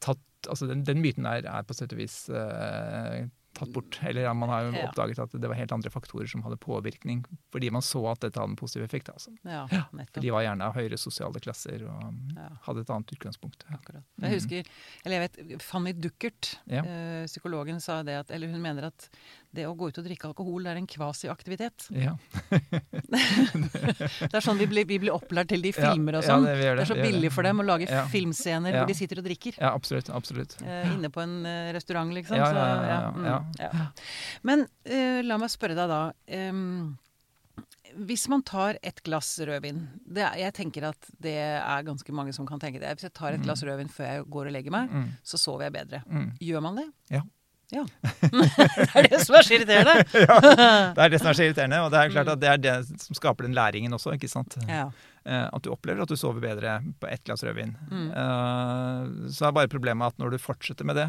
tatt 0.02 0.20
Altså 0.44 0.66
den, 0.68 0.82
den 0.84 0.98
myten 1.00 1.24
er, 1.24 1.46
er 1.48 1.62
på 1.64 1.72
sett 1.72 1.94
og 1.94 2.02
vis 2.02 2.26
eh, 2.28 3.22
tatt 3.54 3.72
bort. 3.74 3.98
Eller 4.02 4.26
ja, 4.26 4.32
man 4.34 4.48
har 4.52 4.64
jo 4.66 4.72
oppdaget 4.88 5.18
at 5.22 5.32
det 5.40 5.48
var 5.50 5.56
helt 5.58 5.72
andre 5.72 5.90
faktorer 5.94 6.26
som 6.30 6.42
hadde 6.46 6.58
påvirkning, 6.62 7.22
fordi 7.54 7.70
man 7.74 7.82
så 7.86 8.02
at 8.10 8.20
dette 8.26 8.40
hadde 8.40 8.52
en 8.54 8.58
positiv 8.60 8.84
effekt. 8.86 9.08
Altså. 9.12 9.32
ja, 9.44 9.64
For 10.12 10.20
de 10.24 10.32
var 10.34 10.42
gjerne 10.46 10.68
av 10.68 10.74
høyere 10.78 10.98
sosiale 11.00 11.40
klasser 11.44 11.86
og 11.88 12.14
Ja. 12.36 12.48
hadde 12.66 12.80
et 12.84 12.90
annet 12.90 13.14
utgangspunkt. 13.16 13.64
Akkurat. 13.72 14.02
Jeg 14.20 14.34
husker, 14.38 14.64
eller 15.04 15.20
jeg 15.20 15.28
vet, 15.48 15.62
Fanny 15.62 15.92
Duckert, 15.92 16.56
eh, 16.68 17.24
psykologen, 17.26 17.80
sa 17.80 18.02
det 18.02 18.14
at 18.24 18.30
Eller 18.30 18.48
hun 18.50 18.60
mener 18.62 18.86
at 18.90 19.08
det 19.54 19.64
å 19.68 19.74
gå 19.78 19.88
ut 19.92 19.98
og 20.00 20.04
drikke 20.06 20.28
alkohol 20.30 20.66
er 20.70 20.76
en 20.80 20.86
kvasiaktivitet. 20.90 21.86
Ja. 21.94 22.14
Det 23.14 24.34
er 24.34 24.42
sånn 24.44 24.58
vi 24.60 24.66
blir, 24.70 24.86
vi 24.88 24.98
blir 25.02 25.14
opplært 25.14 25.50
til 25.52 25.62
det 25.64 25.72
i 25.72 25.76
filmer 25.76 26.18
og 26.18 26.24
sånn. 26.26 26.46
ja, 26.48 26.54
det, 26.54 26.62
det, 26.64 26.72
det 26.80 26.84
er 26.86 26.90
så 26.90 26.98
billig 26.98 27.30
for 27.34 27.46
dem 27.46 27.62
å 27.62 27.66
lage 27.66 27.86
Ja. 27.90 28.04
filmscener 28.10 28.74
hvor 28.80 28.88
de 28.90 28.96
sitter 28.98 29.20
og 29.22 29.26
drikker. 29.28 29.58
Ja, 29.60 29.70
absolutt. 29.76 30.08
absolutt. 30.10 30.56
Eh, 30.64 30.90
inne 30.94 31.10
på 31.12 31.22
en 31.22 31.36
eh, 31.46 31.70
restaurant, 31.76 32.10
liksom. 32.16 32.36
Ja, 32.40 32.50
ja, 32.50 32.98
ja, 33.60 33.70
mm. 33.70 33.86
Men 34.48 34.66
uh, 34.66 35.20
la 35.26 35.38
meg 35.40 35.52
spørre 35.52 35.76
deg 35.78 35.90
da. 35.90 36.02
Um, 36.50 36.94
hvis 38.08 38.24
man 38.32 38.42
tar 38.42 38.78
et 38.82 38.98
glass 39.06 39.28
rødvin 39.46 39.76
det 40.10 40.24
er, 40.26 40.32
Jeg 40.40 40.54
tenker 40.56 40.88
at 40.88 41.06
det 41.22 41.36
er 41.38 41.84
ganske 41.86 42.10
mange 42.16 42.32
som 42.34 42.46
kan 42.48 42.58
tenke 42.58 42.80
det. 42.82 42.90
Hvis 42.96 43.06
jeg 43.06 43.14
tar 43.14 43.36
et 43.36 43.44
glass 43.44 43.62
rødvin 43.62 43.92
før 43.92 44.08
jeg 44.08 44.24
går 44.34 44.48
og 44.50 44.56
legger 44.56 44.74
meg, 44.74 44.90
Mm. 44.90 45.12
så 45.22 45.38
sover 45.38 45.68
jeg 45.68 45.76
bedre. 45.76 46.00
Mm. 46.10 46.32
Gjør 46.42 46.64
man 46.64 46.80
det? 46.80 46.86
Ja. 47.14 47.20
Ja. 47.74 47.84
det 48.04 49.00
er 49.00 49.08
det 49.08 49.20
som 49.24 49.34
er 49.38 49.46
så 49.46 49.56
irriterende. 49.56 49.94
ja, 50.12 50.36
Det 50.94 51.04
er 51.04 51.12
det 51.14 51.20
som 51.20 51.30
er 51.30 51.38
så 51.38 51.46
irriterende, 51.46 51.80
og 51.84 51.90
det 51.94 52.00
er 52.00 52.12
klart 52.12 52.30
at 52.34 52.42
det 52.42 52.50
er 52.50 52.60
det 52.60 52.74
som 53.02 53.16
skaper 53.18 53.48
den 53.48 53.56
læringen 53.56 53.96
også. 53.96 54.14
ikke 54.14 54.30
sant? 54.30 54.56
Ja. 54.68 54.90
eh, 55.24 55.46
at 55.48 55.64
du 55.64 55.70
opplever 55.72 56.04
at 56.04 56.10
du 56.12 56.16
sover 56.20 56.42
bedre 56.44 56.80
på 57.00 57.08
ett 57.10 57.24
glass 57.24 57.44
rødvin. 57.46 57.74
Mm. 57.90 58.10
Eh, 58.10 59.30
så 59.34 59.48
er 59.48 59.56
bare 59.56 59.72
problemet 59.72 60.12
at 60.12 60.20
når 60.22 60.36
du 60.36 60.42
fortsetter 60.42 60.84
med 60.84 61.00
det 61.00 61.08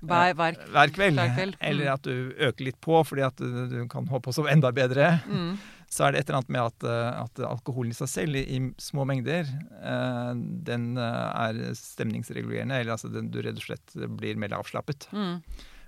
Hver, 0.00 0.32
hver, 0.32 0.56
hver 0.72 0.92
kveld, 0.96 1.18
hver 1.18 1.34
kveld. 1.36 1.58
Mm. 1.58 1.66
eller 1.68 1.90
at 1.92 2.06
du 2.06 2.30
øker 2.38 2.64
litt 2.64 2.78
på 2.80 3.02
fordi 3.04 3.20
at 3.26 3.36
du, 3.36 3.82
kan 3.92 4.06
håpe 4.08 4.30
å 4.30 4.32
sove 4.32 4.48
enda 4.48 4.70
bedre, 4.72 5.18
mm. 5.28 5.50
så 5.92 6.06
er 6.06 6.14
det 6.14 6.22
et 6.22 6.30
eller 6.30 6.38
annet 6.38 6.54
med 6.54 6.62
at, 6.62 6.86
eh, 6.88 7.10
at 7.26 7.42
alkoholen 7.50 7.92
i 7.92 7.98
seg 7.98 8.08
selv, 8.08 8.38
i, 8.38 8.46
i 8.56 8.62
små 8.80 9.04
mengder, 9.10 9.50
eh, 9.82 10.30
den 10.70 10.94
eh, 10.96 11.26
er 11.44 11.74
stemningsregulerende. 11.76 12.78
Eller 12.80 12.94
altså 12.94 13.10
den, 13.12 13.28
du 13.34 13.42
rett 13.42 13.58
og 13.58 13.66
slett 13.66 13.98
blir 14.16 14.38
mer 14.40 14.54
avslappet. 14.56 15.10
Mm. 15.12 15.42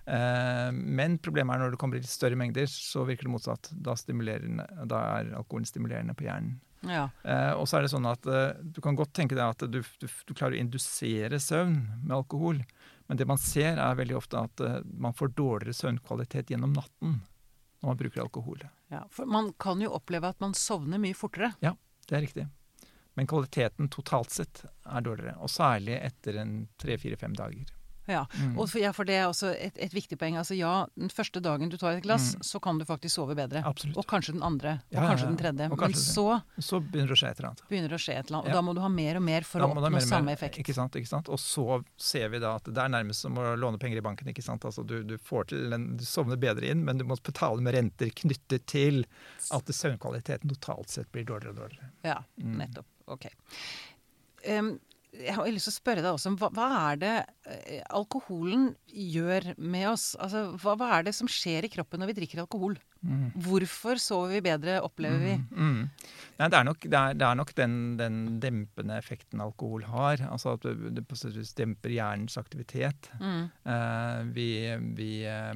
Eh, 0.06 0.68
men 0.72 1.18
problemet 1.22 1.54
er 1.54 1.62
når 1.62 1.74
det 1.74 1.80
kommer 1.80 1.98
i 1.98 2.02
litt 2.02 2.10
større 2.10 2.38
mengder, 2.38 2.66
så 2.70 3.04
virker 3.08 3.28
det 3.28 3.34
motsatt. 3.34 3.70
Da, 3.72 3.94
da 3.96 5.02
er 5.18 5.32
alkoholen 5.38 5.68
stimulerende 5.68 6.16
på 6.18 6.26
hjernen. 6.26 6.60
Ja. 6.82 7.04
Eh, 7.22 7.52
og 7.54 7.68
så 7.70 7.78
er 7.78 7.84
det 7.86 7.92
sånn 7.92 8.08
at 8.10 8.26
eh, 8.26 8.56
du 8.62 8.80
kan 8.82 8.96
godt 8.98 9.12
tenke 9.14 9.36
deg 9.38 9.44
at 9.44 9.66
du, 9.70 9.82
du, 10.02 10.06
du 10.08 10.32
klarer 10.34 10.56
å 10.56 10.62
indusere 10.62 11.38
søvn 11.42 11.76
med 12.02 12.16
alkohol. 12.16 12.62
Men 13.06 13.20
det 13.20 13.26
man 13.28 13.38
ser, 13.38 13.78
er 13.78 13.98
veldig 13.98 14.16
ofte 14.18 14.40
at 14.40 14.62
man 14.86 15.14
får 15.14 15.34
dårligere 15.36 15.76
søvnkvalitet 15.76 16.50
gjennom 16.54 16.72
natten 16.74 17.20
når 17.82 17.90
man 17.90 17.98
bruker 17.98 18.22
alkohol. 18.22 18.62
ja. 18.94 19.02
For 19.10 19.26
man 19.26 19.50
kan 19.58 19.80
jo 19.82 19.90
oppleve 19.94 20.30
at 20.30 20.40
man 20.40 20.54
sovner 20.54 21.00
mye 21.02 21.18
fortere. 21.18 21.52
Ja, 21.60 21.74
Det 22.06 22.16
er 22.16 22.22
riktig. 22.24 22.46
Men 23.14 23.26
kvaliteten 23.28 23.90
totalt 23.92 24.30
sett 24.32 24.62
er 24.64 25.04
dårligere. 25.04 25.36
Og 25.42 25.50
særlig 25.50 25.98
etter 26.00 26.38
en 26.40 26.54
tre-fire-fem 26.80 27.34
dager. 27.36 27.66
Ja. 28.12 28.26
Mm. 28.38 28.54
Og 28.60 28.68
for, 28.70 28.78
ja, 28.82 28.92
for 28.92 29.08
det 29.08 29.16
er 29.18 29.26
også 29.30 29.50
et, 29.56 29.78
et 29.80 29.92
viktig 29.96 30.18
poeng. 30.20 30.36
Altså 30.40 30.54
ja, 30.58 30.86
den 30.98 31.08
første 31.12 31.40
dagen 31.42 31.70
du 31.72 31.76
tar 31.80 31.96
et 31.96 32.02
glass, 32.04 32.34
Mm. 32.36 32.42
så 32.46 32.60
kan 32.62 32.78
du 32.78 32.84
faktisk 32.84 33.16
sove 33.18 33.34
bedre. 33.38 33.62
Absolutt. 33.64 33.96
Og 33.96 34.06
kanskje 34.06 34.34
den 34.36 34.42
andre. 34.46 34.76
Og 34.92 34.96
Ja, 34.98 35.06
kanskje 35.10 35.26
den 35.30 35.36
tredje. 35.40 35.66
Og 35.70 35.76
Men 35.76 35.78
kanskje 35.78 36.02
det. 36.02 36.12
så 36.12 36.26
Så 36.60 36.80
begynner 36.84 37.08
det 37.08 37.16
å 37.16 37.20
skje 37.22 37.30
et 37.32 37.38
eller 37.40 37.48
annet. 37.50 37.62
begynner 37.70 37.88
det 37.88 37.98
å 37.98 38.04
skje 38.04 38.16
et 38.18 38.26
eller 38.30 38.38
annet. 38.38 38.48
Og 38.48 38.52
da 38.58 38.62
må 38.62 38.74
du 38.74 38.80
ha 38.84 38.88
mer 38.88 39.16
og 39.16 39.22
mer 39.22 39.42
for 39.48 39.60
å 39.60 39.70
oppnå 39.72 39.90
mer 39.92 40.00
samme 40.06 40.32
effekt. 40.36 40.58
Ikke 40.58 40.74
sant, 40.74 40.92
ikke 40.94 41.08
sant? 41.08 41.28
Og 41.28 41.38
så 41.38 41.82
ser 41.96 42.28
vi 42.28 42.38
da 42.38 42.54
at 42.56 42.64
det 42.64 42.78
er 42.78 42.88
nærmest 42.92 43.20
som 43.26 43.34
å 43.40 43.56
låne 43.56 43.78
penger 43.80 43.98
i 43.98 44.00
banken. 44.04 44.28
ikke 44.28 44.42
sant? 44.44 44.62
Altså 44.64 44.84
Du, 44.86 45.02
du 45.02 45.16
får 45.18 45.48
til 45.48 45.70
du 45.96 46.04
sovner 46.04 46.36
bedre 46.36 46.68
inn, 46.70 46.84
men 46.84 46.98
du 46.98 47.04
må 47.04 47.16
betale 47.22 47.60
med 47.62 47.74
renter 47.74 48.10
knyttet 48.10 48.66
til 48.66 49.04
at 49.50 49.64
søvnkvaliteten 49.64 50.48
totalt 50.52 50.88
sett 50.90 51.10
blir 51.12 51.24
dårligere 51.24 51.50
og 51.50 51.56
dårligere. 51.56 51.90
Ja, 52.04 52.18
Mm. 52.38 52.56
nettopp. 52.58 52.84
Ok. 53.08 53.26
Em, 54.44 54.78
jeg 55.12 55.34
har 55.36 55.48
lyst 55.52 55.68
til 55.68 55.74
å 55.74 55.76
spørre 55.76 56.04
deg 56.04 56.14
også, 56.14 56.32
om 56.32 56.38
hva, 56.40 56.48
hva 56.56 56.68
er 56.90 57.00
det 57.02 57.12
eh, 57.50 57.82
alkoholen 57.92 58.70
gjør 58.88 59.52
med 59.60 59.90
oss? 59.90 60.12
Altså, 60.16 60.46
hva, 60.62 60.76
hva 60.80 60.88
er 60.96 61.06
det 61.08 61.14
som 61.16 61.28
skjer 61.30 61.68
i 61.68 61.72
kroppen 61.72 62.00
når 62.00 62.12
vi 62.12 62.18
drikker 62.22 62.42
alkohol? 62.44 62.78
Hvorfor 63.42 63.98
sover 63.98 64.36
vi 64.36 64.40
bedre, 64.46 64.76
opplever 64.86 65.18
vi? 65.18 65.32
Mm. 65.50 65.88
Nei, 66.38 66.46
det 66.46 66.58
er 66.58 66.66
nok, 66.68 66.84
det 66.86 66.98
er, 66.98 67.16
det 67.18 67.26
er 67.26 67.38
nok 67.40 67.50
den, 67.58 67.74
den 67.98 68.18
dempende 68.42 68.94
effekten 68.94 69.42
alkohol 69.42 69.82
har. 69.90 70.22
Altså 70.28 70.54
at 70.54 70.68
det, 70.68 71.02
det 71.02 71.46
demper 71.58 71.96
hjernens 71.96 72.38
aktivitet. 72.38 73.10
Mm. 73.18 73.42
Eh, 73.74 74.20
vi, 74.36 74.48
vi, 74.94 75.10
uh, 75.26 75.50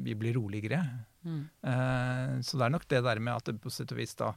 vi 0.00 0.16
blir 0.16 0.38
roligere. 0.40 0.80
Mm. 1.28 1.44
Eh, 1.60 2.40
så 2.42 2.58
det 2.58 2.66
er 2.66 2.74
nok 2.74 2.88
det 2.90 3.04
der 3.04 3.20
med 3.22 3.36
at 3.36 3.50
det 3.50 3.60
på 3.62 3.70
sett 3.70 3.92
og 3.94 4.00
vis 4.00 4.16
da 4.18 4.32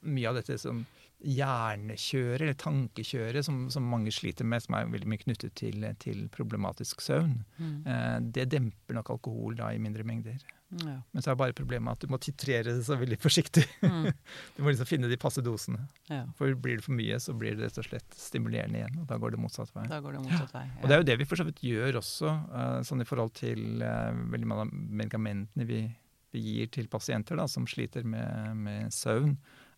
Mye 0.00 0.30
av 0.30 0.38
dette 0.38 0.54
som 0.56 0.78
hjernekjøret, 1.20 2.40
eller 2.44 2.56
tankekjøret, 2.60 3.44
som, 3.46 3.64
som 3.72 3.84
mange 3.90 4.12
sliter 4.14 4.46
med, 4.48 4.62
som 4.64 4.76
er 4.78 4.88
veldig 4.92 5.08
mye 5.10 5.20
knyttet 5.24 5.54
til, 5.58 5.84
til 6.02 6.26
problematisk 6.34 7.02
søvn, 7.04 7.38
Mm. 7.60 7.82
eh, 7.86 8.16
det 8.32 8.46
demper 8.54 8.96
nok 8.96 9.10
alkohol 9.12 9.54
da 9.58 9.66
i 9.74 9.78
mindre 9.82 10.04
mengder. 10.08 10.38
Ja. 10.80 10.94
Men 11.12 11.22
så 11.22 11.32
er 11.32 11.36
bare 11.36 11.52
problemet 11.56 11.92
at 11.92 12.04
du 12.04 12.08
må 12.12 12.16
titrere 12.22 12.70
det 12.72 12.84
så 12.86 12.94
veldig 12.96 13.18
forsiktig. 13.20 13.64
Mm. 13.82 14.06
Du 14.56 14.62
må 14.62 14.70
liksom 14.70 14.86
finne 14.88 15.08
de 15.10 15.18
passe 15.20 15.42
dosene. 15.44 15.82
ja. 16.08 16.22
For 16.38 16.54
blir 16.54 16.78
det 16.78 16.84
for 16.86 16.94
mye, 16.96 17.18
så 17.20 17.34
blir 17.36 17.56
det 17.58 17.66
rett 17.68 17.78
og 17.82 17.88
slett 17.88 18.16
stimulerende 18.16 18.78
igjen. 18.80 19.00
Og 19.02 19.06
da 19.10 19.18
går 19.20 19.34
det 19.34 19.40
motsatt 19.42 19.72
vei. 19.76 19.86
Da 19.90 19.98
går 20.00 20.16
det 20.16 20.22
motsatt 20.24 20.54
vei. 20.54 20.64
Og 20.80 20.86
det 20.88 20.94
er 20.96 21.02
jo 21.02 21.08
det 21.10 21.18
vi 21.20 21.26
for 21.28 21.36
så 21.42 21.46
vidt 21.48 21.60
gjør 21.66 21.98
også, 22.00 22.34
uh, 22.54 22.80
sånn 22.86 23.02
i 23.02 23.08
forhold 23.08 23.34
til 23.40 23.82
uh, 23.82 24.12
veldig 24.32 24.46
mange 24.52 24.66
av 24.68 24.72
medikamentene 25.02 25.66
vi, 25.68 25.80
vi 26.32 26.44
gir 26.46 26.70
til 26.78 26.88
pasienter 26.92 27.36
da, 27.42 27.48
som 27.50 27.66
sliter 27.68 28.06
med, 28.06 28.56
med 28.56 28.94
søvn, 28.94 29.34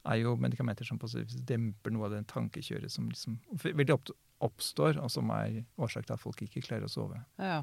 er 0.09 0.19
jo 0.23 0.35
medikamenter 0.41 0.87
som 0.87 0.99
demper 1.47 1.95
noe 1.95 2.09
av 2.09 2.17
det 2.17 2.25
tankekjøret 2.33 2.91
som 2.93 3.09
liksom 3.11 3.39
veldig 3.63 3.95
opp, 3.95 4.13
oppstår, 4.43 4.99
og 4.99 5.11
som 5.13 5.31
er 5.35 5.61
årsak 5.81 6.09
til 6.09 6.17
at 6.17 6.23
folk 6.23 6.41
ikke 6.45 6.65
klarer 6.65 6.89
å 6.89 6.91
sove. 6.91 7.21
Ja. 7.39 7.61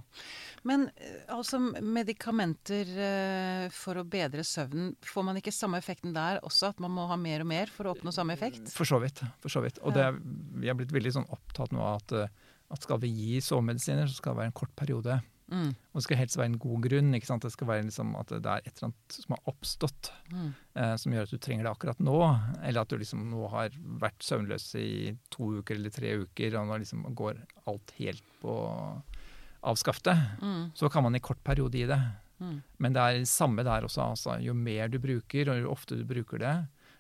Men 0.68 0.88
eh, 0.96 1.26
altså 1.36 1.60
medikamenter 1.60 2.94
eh, 3.06 3.66
for 3.76 4.00
å 4.00 4.06
bedre 4.08 4.46
søvnen, 4.48 4.94
får 5.06 5.28
man 5.28 5.40
ikke 5.42 5.54
samme 5.56 5.82
effekten 5.82 6.16
der 6.16 6.40
også? 6.48 6.72
At 6.72 6.80
man 6.84 6.94
må 6.96 7.10
ha 7.10 7.18
mer 7.20 7.44
og 7.44 7.52
mer 7.52 7.74
for 7.74 7.90
å 7.90 7.96
oppnå 7.96 8.14
samme 8.16 8.38
effekt? 8.38 8.72
For 8.76 8.88
så 8.88 9.02
vidt. 9.04 9.24
for 9.44 9.52
så 9.52 9.64
vidt. 9.66 9.82
Og 9.84 9.96
det 9.98 10.08
er, 10.08 10.22
vi 10.60 10.72
er 10.72 10.80
blitt 10.80 10.96
veldig 10.96 11.18
sånn 11.20 11.28
opptatt 11.36 11.76
nå 11.76 11.84
av 11.84 12.00
at, 12.00 12.16
eh, 12.16 12.56
at 12.70 12.88
skal 12.88 13.04
vi 13.04 13.12
gi 13.12 13.44
sovemedisiner, 13.44 14.08
så 14.08 14.22
skal 14.22 14.36
det 14.38 14.44
være 14.44 14.54
en 14.54 14.60
kort 14.64 14.76
periode. 14.80 15.20
Mm. 15.52 15.70
Og 15.74 15.98
det 16.00 16.04
skal 16.04 16.18
helst 16.18 16.38
være 16.38 16.46
en 16.52 16.58
god 16.60 16.82
grunn. 16.86 17.14
ikke 17.18 17.26
sant? 17.26 17.42
Det 17.42 17.52
skal 17.52 17.68
være 17.68 17.84
liksom 17.88 18.16
at 18.20 18.28
det 18.30 18.46
er 18.46 18.62
et 18.66 18.72
eller 18.78 18.90
annet 18.92 19.18
som 19.20 19.36
har 19.36 19.54
oppstått, 19.54 20.12
Mm. 20.32 20.54
eh, 20.76 20.96
som 20.96 21.12
gjør 21.14 21.24
at 21.24 21.32
du 21.32 21.38
trenger 21.38 21.64
det 21.64 21.72
akkurat 21.74 22.00
nå. 22.00 22.18
Eller 22.64 22.82
at 22.82 22.90
du 22.90 22.98
liksom 22.98 23.30
nå 23.32 23.50
har 23.50 23.70
vært 24.00 24.20
søvnløs 24.22 24.76
i 24.76 25.18
to 25.32 25.60
uker 25.62 25.76
eller 25.76 25.90
tre 25.90 26.14
uker, 26.24 26.56
og 26.60 26.68
nå 26.68 26.80
liksom 26.84 27.04
går 27.16 27.42
alt 27.68 27.92
helt 27.98 28.24
på 28.42 28.56
avskaftet. 29.64 30.18
Mm. 30.42 30.72
Så 30.76 30.90
kan 30.92 31.04
man 31.04 31.16
i 31.16 31.20
kort 31.20 31.42
periode 31.44 31.76
gi 31.78 31.86
det. 31.90 32.00
Mm. 32.40 32.62
Men 32.80 32.94
det 32.96 33.02
er 33.04 33.18
det 33.20 33.28
samme 33.28 33.64
der 33.68 33.84
også. 33.88 34.06
altså 34.12 34.38
Jo 34.42 34.54
mer 34.54 34.88
du 34.88 35.00
bruker, 35.00 35.50
og 35.52 35.60
jo 35.62 35.72
ofte 35.74 35.98
du 36.00 36.06
bruker 36.08 36.40
det, 36.40 36.54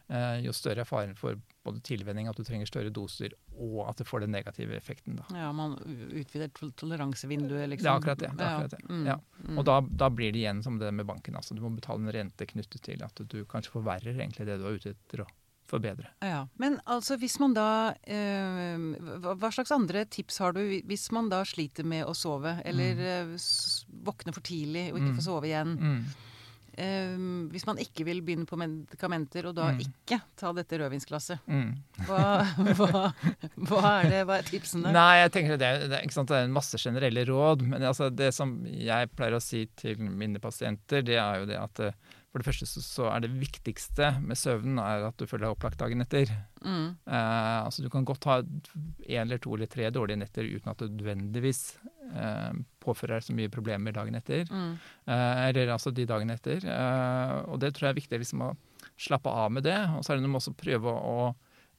eh, 0.09 0.41
jo 0.43 0.51
større 0.51 0.81
er 0.83 0.89
faren 0.89 1.15
for 1.15 1.35
både 1.65 1.81
tilvenning, 1.83 2.27
at 2.31 2.37
du 2.39 2.43
trenger 2.47 2.65
større 2.69 2.89
doser, 2.93 3.33
og 3.59 3.81
at 3.89 3.97
det 3.99 4.07
får 4.07 4.21
den 4.23 4.31
negative 4.31 4.75
effekten. 4.77 5.17
da. 5.19 5.25
Ja, 5.35 5.51
man 5.51 5.73
utvider 6.15 6.47
tol- 6.55 6.71
toleransevinduet, 6.79 7.67
liksom. 7.69 7.83
Det 7.83 7.91
er 7.91 7.99
akkurat 7.99 8.19
det. 8.23 8.29
det, 8.37 8.45
er 8.45 8.55
akkurat 8.55 8.71
det. 8.77 8.83
Mm. 8.89 9.03
Ja. 9.09 9.17
Mm. 9.49 9.57
Og 9.59 9.65
da, 9.67 9.75
da 9.81 10.09
blir 10.09 10.31
det 10.31 10.39
igjen 10.45 10.63
som 10.63 10.79
det 10.79 10.93
med 10.93 11.05
banken. 11.05 11.35
altså 11.35 11.53
Du 11.57 11.61
må 11.61 11.69
betale 11.75 11.99
en 12.05 12.11
rente 12.15 12.45
knyttet 12.47 12.81
til 12.81 13.03
at 13.03 13.21
du 13.27 13.43
kanskje 13.45 13.71
forverrer 13.75 14.15
egentlig 14.15 14.47
det 14.47 14.57
du 14.61 14.65
er 14.69 14.79
ute 14.79 14.95
etter 14.95 15.25
å 15.25 15.27
forbedre. 15.69 16.07
Ja, 16.25 16.47
Men 16.57 16.79
altså 16.89 17.13
hvis 17.21 17.35
man 17.39 17.53
da 17.53 17.93
eh, 18.07 18.79
hva, 19.21 19.51
slags 19.53 19.69
andre 19.75 20.05
tips 20.09 20.39
har 20.41 20.55
du 20.57 20.63
hvis 20.87 21.11
man 21.13 21.29
da 21.29 21.43
sliter 21.45 21.85
med 21.85 22.07
å 22.09 22.15
sove, 22.17 22.55
eller 22.65 22.95
mm. 22.95 23.35
våkner 24.07 24.33
for 24.33 24.41
tidlig 24.41 24.87
og 24.93 24.97
ikke 24.97 25.11
Mm. 25.11 25.19
får 25.19 25.27
sove 25.27 25.45
igjen? 25.51 25.75
Mm. 25.77 26.01
Eh, 26.79 27.15
hvis 27.51 27.65
man 27.67 27.79
ikke 27.83 28.05
vil 28.07 28.21
begynne 28.23 28.47
på 28.47 28.55
medikamenter, 28.59 29.49
og 29.49 29.55
da 29.57 29.69
Mm. 29.73 29.81
ikke 29.83 30.21
ta 30.39 30.53
dette 30.55 30.77
rødvinsglasset, 30.79 31.39
Mm. 31.47 31.73
hva, 32.07 32.21
hva, 32.79 33.13
hva 33.67 33.81
er 33.99 34.09
det, 34.09 34.21
hva 34.29 34.37
er 34.39 34.47
tipsene? 34.47 34.93
Nei, 34.95 35.17
jeg 35.23 35.31
tenker 35.35 35.57
det 35.59 35.89
det, 35.91 35.99
sant, 36.15 36.29
det 36.31 36.37
er 36.39 36.47
en 36.47 36.55
masse 36.55 36.77
generelle 36.79 37.25
råd. 37.27 37.61
Men 37.67 37.81
altså, 37.83 38.07
det 38.15 38.31
som 38.33 38.63
jeg 38.65 39.11
pleier 39.15 39.35
å 39.35 39.41
si 39.43 39.65
til 39.75 39.97
mine 39.99 40.39
pasienter, 40.39 41.03
det 41.03 41.19
er 41.19 41.41
jo 41.43 41.45
det 41.51 41.59
at 41.59 41.79
eh, 41.89 41.91
for 42.31 42.39
det 42.43 42.45
første 42.45 42.67
så, 42.69 42.81
så 42.85 43.05
er 43.09 43.23
det 43.25 43.31
viktigste 43.41 44.21
med 44.21 44.37
søvnen 44.37 44.77
er 44.79 45.07
at 45.07 45.17
du 45.17 45.25
føler 45.25 45.47
deg 45.47 45.55
opplagt 45.57 45.79
dagen 45.81 45.99
etter. 46.03 46.29
Mm. 46.63 46.95
Eh, 47.09 47.65
altså 47.65 47.81
Du 47.81 47.89
kan 47.89 48.05
godt 48.05 48.23
ha 48.29 48.41
én 48.43 49.23
eller 49.25 49.39
to 49.41 49.55
eller 49.55 49.65
tre 49.67 49.89
dårlige 49.89 50.21
netter 50.21 50.45
uten 50.45 50.69
at 50.69 50.77
du 50.77 50.87
nødvendigvis 50.93 51.73
påfører 52.83 53.23
så 53.23 53.35
mye 53.37 53.51
problemer 53.51 53.93
dagen 53.95 54.17
etter. 54.17 54.47
Mm. 54.49 54.71
Eh, 55.05 55.43
eller 55.49 55.73
altså 55.75 55.93
de 55.93 56.07
dagene 56.09 56.37
etter. 56.39 56.65
Eh, 56.65 57.35
og 57.49 57.59
det 57.61 57.73
tror 57.75 57.89
jeg 57.89 57.95
er 57.95 58.01
viktig 58.01 58.21
liksom 58.23 58.45
å 58.47 58.55
slappe 58.99 59.31
av 59.31 59.53
med 59.53 59.67
det. 59.67 59.77
Og 59.95 60.03
så 60.03 60.13
er 60.13 60.19
det 60.19 60.25
noe 60.25 60.33
med 60.33 60.41
også 60.41 60.55
å 60.55 60.59
prøve 60.59 60.95
å 61.13 61.19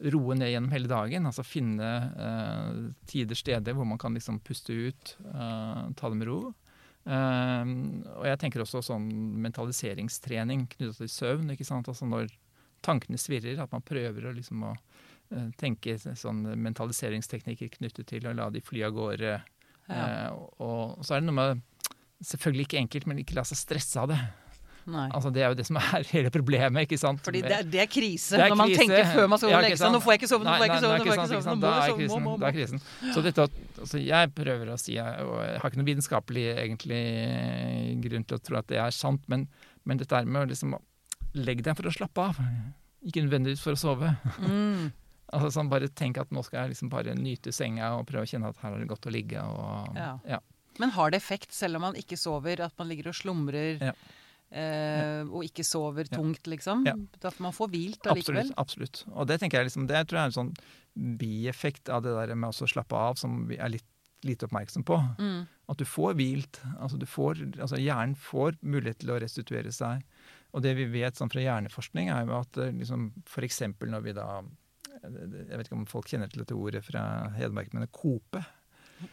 roe 0.01 0.37
ned 0.39 0.53
gjennom 0.53 0.73
hele 0.73 0.91
dagen. 0.91 1.29
Altså 1.29 1.45
finne 1.45 1.91
eh, 2.27 2.83
tider, 3.11 3.39
steder 3.39 3.77
hvor 3.77 3.89
man 3.89 4.01
kan 4.01 4.17
liksom 4.17 4.41
puste 4.47 4.73
ut, 4.73 5.17
eh, 5.35 5.83
ta 5.97 6.13
det 6.13 6.21
med 6.21 6.31
ro. 6.31 6.41
Eh, 7.05 7.75
og 8.17 8.29
jeg 8.29 8.41
tenker 8.41 8.65
også 8.65 8.85
sånn 8.91 9.11
mentaliseringstrening 9.45 10.69
knyttet 10.77 11.03
til 11.05 11.13
søvn. 11.13 11.53
ikke 11.55 11.69
sant? 11.69 11.91
Altså 11.91 12.09
når 12.09 12.33
tankene 12.85 13.21
svirrer, 13.21 13.61
at 13.61 13.73
man 13.75 13.85
prøver 13.85 14.29
å 14.29 14.35
liksom 14.37 14.65
å 14.71 14.75
eh, 14.75 15.51
tenke 15.61 15.99
sånn 16.01 16.47
mentaliseringsteknikker 16.65 17.75
knyttet 17.77 18.09
til 18.09 18.29
å 18.29 18.37
la 18.37 18.49
de 18.53 18.65
fly 18.65 18.87
av 18.89 18.97
gårde. 18.97 19.39
Ja. 19.91 20.05
Eh, 20.29 20.63
og, 20.63 21.01
så 21.05 21.17
er 21.17 21.25
det 21.25 21.31
noe 21.31 21.39
med 21.41 21.67
Selvfølgelig 22.21 22.67
ikke 22.67 22.77
enkelt, 22.77 23.07
men 23.09 23.19
ikke 23.23 23.33
la 23.39 23.43
seg 23.49 23.57
stresse 23.57 23.97
av 23.97 24.11
det. 24.11 24.19
Nei. 24.91 25.07
Altså 25.17 25.31
Det 25.33 25.43
er 25.45 25.53
jo 25.53 25.57
det 25.57 25.65
som 25.69 25.79
er 25.81 26.05
hele 26.15 26.31
problemet. 26.33 26.85
ikke 26.85 26.99
sant? 27.01 27.23
Fordi 27.25 27.41
det 27.45 27.55
er, 27.57 27.65
det 27.69 27.81
er 27.81 27.89
krise 27.91 28.37
Det 28.37 28.45
er 28.45 28.53
når 28.53 28.59
man 28.61 28.69
krise. 28.69 28.83
tenker 28.83 29.09
før 29.15 29.31
man 29.33 29.41
skal 29.41 29.53
Ja, 29.55 29.61
legge 29.65 29.79
seg. 29.81 29.93
Nå 29.95 30.01
får 30.05 30.13
jeg 30.13 30.21
ikke 30.21 30.31
sove, 30.33 30.45
nå 30.45 30.53
får 30.53 30.65
jeg 30.65 30.71
ikke 30.71 30.83
sove, 30.85 30.99
nå 30.99 31.05
får 31.07 31.11
jeg 31.11 31.23
ikke 31.31 31.47
sove. 31.47 31.61
Da 31.65 31.73
er 31.73 31.95
krisen. 31.97 32.13
må, 32.13 32.21
må, 32.27 32.37
Da 32.43 32.51
er 32.51 32.57
krisen. 32.59 32.85
Så 33.15 33.25
dette, 33.25 33.47
altså 33.81 34.03
jeg 34.05 34.33
prøver 34.37 34.73
å 34.75 34.79
si, 34.81 34.97
og 35.01 35.35
jeg 35.45 35.61
har 35.63 35.73
ikke 35.73 35.81
noen 35.81 35.91
vitenskapelig 35.91 36.47
egentlig 36.55 37.03
grunn 38.05 38.29
til 38.29 38.41
å 38.41 38.45
tro 38.51 38.61
at 38.61 38.71
det 38.73 38.81
er 38.85 38.97
sant, 38.97 39.25
men, 39.33 39.47
men 39.89 40.01
dette 40.01 40.17
er 40.21 40.29
med 40.29 40.45
å 40.45 40.51
liksom 40.51 40.77
legge 41.41 41.65
deg 41.65 41.79
for 41.79 41.89
å 41.89 41.95
slappe 41.95 42.29
av, 42.33 42.41
ikke 43.07 43.25
nødvendigvis 43.25 43.63
for 43.65 43.77
å 43.77 43.81
sove. 43.81 44.13
Mm. 44.45 44.91
Altså 45.31 45.51
sånn 45.55 45.71
Bare 45.71 45.91
tenk 45.95 46.19
at 46.23 46.33
nå 46.35 46.43
skal 46.47 46.65
jeg 46.65 46.75
liksom 46.75 46.91
bare 46.93 47.15
nyte 47.19 47.53
senga 47.55 47.93
og 47.99 48.07
prøve 48.09 48.27
å 48.27 48.31
kjenne 48.31 48.51
at 48.51 48.59
her 48.63 48.75
er 48.75 48.83
det 48.83 48.89
godt 48.91 49.07
å 49.07 49.13
ligge. 49.15 49.43
og 49.43 49.99
Ja. 49.99 50.15
ja. 50.27 50.41
Men 50.81 50.95
har 50.97 51.13
det 51.13 51.21
effekt 51.21 51.53
selv 51.53 51.79
om 51.79 51.89
man 51.89 51.99
ikke 51.99 52.17
sover, 52.17 52.63
at 52.65 52.75
man 52.79 52.89
ligger 52.89 53.11
og 53.11 53.19
slumrer? 53.19 53.83
Ja. 53.91 53.95
eh, 54.51 55.23
og 55.29 55.45
ikke 55.45 55.67
sover 55.67 56.09
tungt, 56.09 56.47
liksom. 56.49 56.87
Ja. 56.89 56.97
man 57.39 57.53
får 57.55 57.71
hvilt 57.71 58.07
allikevel. 58.07 58.53
Absolutt. 58.57 59.03
absolutt. 59.05 59.17
Og 59.17 59.29
det 59.31 59.41
tenker 59.43 59.61
jeg 59.61 59.71
liksom, 59.71 59.87
det 59.91 60.07
tror 60.09 60.19
jeg 60.19 60.23
er 60.23 60.33
en 60.33 60.39
sånn 60.39 60.55
bieffekt 61.21 61.93
av 61.93 62.03
det 62.03 62.15
der 62.17 62.35
med 62.35 62.51
å 62.51 62.71
slappe 62.71 62.97
av, 62.97 63.21
som 63.21 63.45
vi 63.51 63.61
er 63.61 63.77
litt 63.77 63.87
lite 64.27 64.47
oppmerksom 64.47 64.85
på. 64.85 64.99
Mm. 65.19 65.47
At 65.71 65.79
du 65.81 65.87
får 65.89 66.17
hvilt. 66.19 66.61
Altså, 66.79 66.99
du 67.01 67.07
får, 67.09 67.41
altså 67.61 67.79
hjernen 67.81 68.17
får 68.19 68.59
mulighet 68.61 69.01
til 69.01 69.15
å 69.15 69.21
restituere 69.23 69.73
seg. 69.73 70.05
Og 70.53 70.65
det 70.65 70.75
vi 70.79 70.89
vet 70.91 71.17
sånn 71.17 71.31
fra 71.31 71.43
hjerneforskning, 71.45 72.11
er 72.11 72.27
jo 72.27 72.37
at 72.41 72.59
eh, 72.61 72.73
liksom, 72.75 73.11
f.eks. 73.29 73.63
når 73.87 74.05
vi 74.05 74.17
da 74.17 74.29
Jeg 75.02 75.57
vet 75.57 75.66
ikke 75.66 75.78
om 75.78 75.87
folk 75.88 76.09
kjenner 76.11 76.30
til 76.30 76.42
dette 76.42 76.57
ordet 76.57 76.83
fra 76.85 77.02
Hedmark, 77.37 77.73
men 77.76 77.88
kope. 77.95 78.42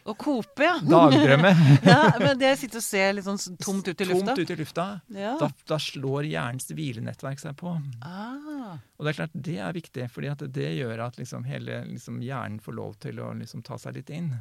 Å 0.04 0.14
kope, 0.20 0.66
ja. 0.66 0.76
Dagdrømme. 0.84 1.52
ja. 1.88 2.02
Men 2.20 2.40
det 2.40 2.52
sitter 2.60 2.82
og 2.82 2.84
ser 2.84 3.14
litt 3.16 3.28
sånn 3.28 3.40
tomt 3.64 3.88
ut 3.88 4.04
i 4.04 4.08
lufta. 4.10 4.34
Tomt 4.34 4.42
ut 4.42 4.52
i 4.52 4.58
lufta. 4.60 4.88
Ja. 5.16 5.36
Da, 5.40 5.50
da 5.72 5.80
slår 5.80 6.28
hjernens 6.28 6.68
hvilenettverk 6.74 7.40
seg 7.40 7.56
på. 7.60 7.72
Ah. 8.04 8.76
Og 8.98 9.08
det 9.08 9.14
er 9.14 9.20
klart, 9.22 9.38
det 9.48 9.58
er 9.64 9.78
viktig, 9.78 10.10
fordi 10.12 10.32
at 10.34 10.44
det 10.58 10.74
gjør 10.76 11.06
at 11.08 11.20
liksom 11.22 11.48
hele 11.48 11.80
liksom 11.88 12.20
hjernen 12.26 12.60
får 12.64 12.78
lov 12.80 12.98
til 13.04 13.24
å 13.24 13.32
liksom 13.40 13.64
ta 13.68 13.80
seg 13.82 14.00
litt 14.00 14.12
inn. 14.12 14.34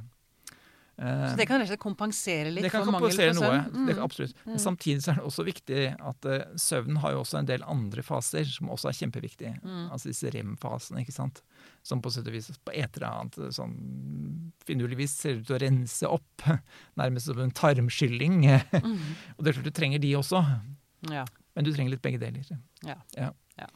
Eh, 0.99 1.31
Så 1.31 1.37
det 1.37 1.45
kan 1.47 1.61
rett 1.61 1.67
og 1.69 1.75
slett 1.75 1.83
kompensere 1.83 2.49
litt 2.55 2.65
det 2.65 2.71
kan 2.73 2.85
for 2.87 2.93
kompensere 2.95 3.35
noe. 3.37 3.43
søvn? 3.45 3.87
Det, 3.87 3.97
Mm. 3.97 4.03
absolutt. 4.03 4.35
Men 4.47 4.59
samtidig 4.59 5.03
så 5.05 5.11
er 5.13 5.15
det 5.21 5.25
også 5.29 5.45
viktig 5.45 5.81
at 6.01 6.25
uh, 6.25 6.45
søvnen 6.57 6.97
har 7.03 7.13
jo 7.13 7.21
også 7.21 7.39
en 7.39 7.45
del 7.51 7.63
andre 7.69 8.03
faser 8.03 8.45
som 8.49 8.69
også 8.73 8.89
er 8.89 8.97
kjempeviktige. 8.97 9.53
Mm. 9.63 9.91
Altså 9.93 10.09
disse 10.09 10.31
rem-fasene, 10.33 11.03
ikke 11.05 11.13
sant. 11.13 11.43
Som 11.85 12.01
på 12.01 12.11
sett 12.11 12.27
og 12.27 12.33
vis 12.33 12.49
på 12.65 12.73
et 12.73 12.97
eller 12.97 13.09
annet 13.13 13.39
eh, 13.39 13.53
sånn 13.53 13.77
finurligvis 14.67 15.11
ser 15.21 15.37
ut 15.37 15.47
til 15.47 15.57
å 15.59 15.61
rense 15.61 16.09
opp. 16.09 16.43
Nærmest 16.97 17.27
som 17.29 17.39
en 17.45 17.53
tarmskylling. 17.53 18.41
Mm. 18.73 18.99
og 19.37 19.45
det 19.45 19.53
er 19.53 19.59
klart 19.61 19.69
du 19.69 19.77
trenger 19.77 20.01
de 20.01 20.15
også. 20.17 20.41
Ja. 21.13 21.27
Men 21.55 21.65
du 21.65 21.73
trenger 21.73 21.91
litt 21.93 22.03
begge 22.05 22.19
deler. 22.21 22.41
Ja. 22.85 22.97
Ja. 23.17 23.31
Ja. 23.59 23.67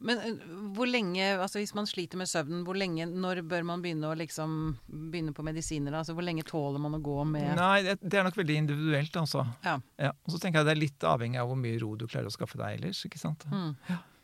Men 0.00 0.18
eh, 0.22 0.42
hvor 0.76 0.86
lenge, 0.86 1.24
altså 1.42 1.58
hvis 1.58 1.72
man 1.74 1.86
sliter 1.90 2.20
med 2.20 2.28
søvnen, 2.30 2.60
hvor 2.66 2.76
lenge, 2.78 3.06
når 3.10 3.40
bør 3.50 3.64
man 3.66 3.82
begynne 3.82 4.06
å 4.12 4.14
liksom 4.18 4.52
begynne 4.86 5.32
på 5.34 5.42
medisiner? 5.46 5.96
Altså 5.98 6.14
Hvor 6.14 6.22
lenge 6.26 6.44
tåler 6.46 6.78
man 6.78 6.94
å 6.94 7.02
gå 7.02 7.16
med 7.26 7.56
Nei, 7.58 7.82
det, 7.82 7.96
det 8.02 8.20
er 8.20 8.28
nok 8.28 8.38
veldig 8.38 8.58
individuelt, 8.62 9.16
altså. 9.18 9.42
Ja. 9.66 9.78
Og 10.24 10.34
så 10.34 10.38
tenker 10.38 10.60
jeg 10.62 10.68
det 10.70 10.76
er 10.76 10.82
litt 10.84 11.08
avhengig 11.10 11.40
av 11.42 11.50
hvor 11.50 11.58
mye 11.58 11.80
ro 11.82 11.94
du 11.98 12.06
klarer 12.06 12.30
å 12.30 12.34
skaffe 12.36 12.60
deg 12.60 12.78
ellers. 12.78 13.00
ikke 13.08 13.18
sant? 13.18 13.42
Mm. 13.50 13.72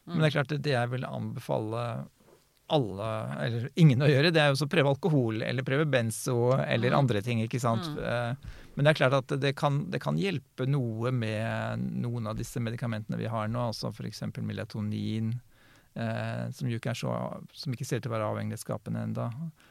Men 0.06 0.20
det 0.20 0.28
er 0.30 0.36
klart 0.38 0.54
det 0.62 0.74
jeg 0.76 0.92
vil 0.92 1.06
anbefale 1.08 1.84
alle, 2.74 3.08
eller 3.44 3.66
ingen 3.76 4.00
å 4.00 4.06
gjøre, 4.08 4.30
det 4.32 4.40
er 4.40 4.52
jo 4.54 4.64
å 4.64 4.68
prøve 4.72 4.88
alkohol 4.94 5.42
eller 5.44 5.66
prøve 5.66 5.84
benzo 5.90 6.54
eller 6.64 6.94
Mm. 6.94 6.98
andre 6.98 7.20
ting. 7.22 7.42
ikke 7.44 7.60
sant? 7.60 7.84
Mm. 7.92 7.98
Eh, 7.98 8.34
Men 8.76 8.84
det 8.86 8.90
er 8.94 9.00
klart 9.08 9.12
at 9.18 9.40
det 9.40 9.52
kan, 9.56 9.90
det 9.90 10.00
kan 10.00 10.16
hjelpe 10.18 10.66
noe 10.66 11.10
med 11.12 11.78
noen 12.02 12.26
av 12.26 12.36
disse 12.36 12.58
medikamentene 12.58 13.18
vi 13.20 13.26
har 13.30 13.46
nå, 13.48 13.68
altså 13.68 13.92
f.eks. 13.92 14.22
melatonin. 14.42 15.34
Eh, 15.94 16.50
som 16.50 16.66
så, 16.98 17.10
som 17.54 17.72
ikke 17.72 17.84
ser 17.86 18.00
ut 18.00 18.02
til 18.02 18.10
å 18.10 18.14
være 18.16 18.26
avhengighetsskapende 18.32 19.02
enda. 19.06 19.28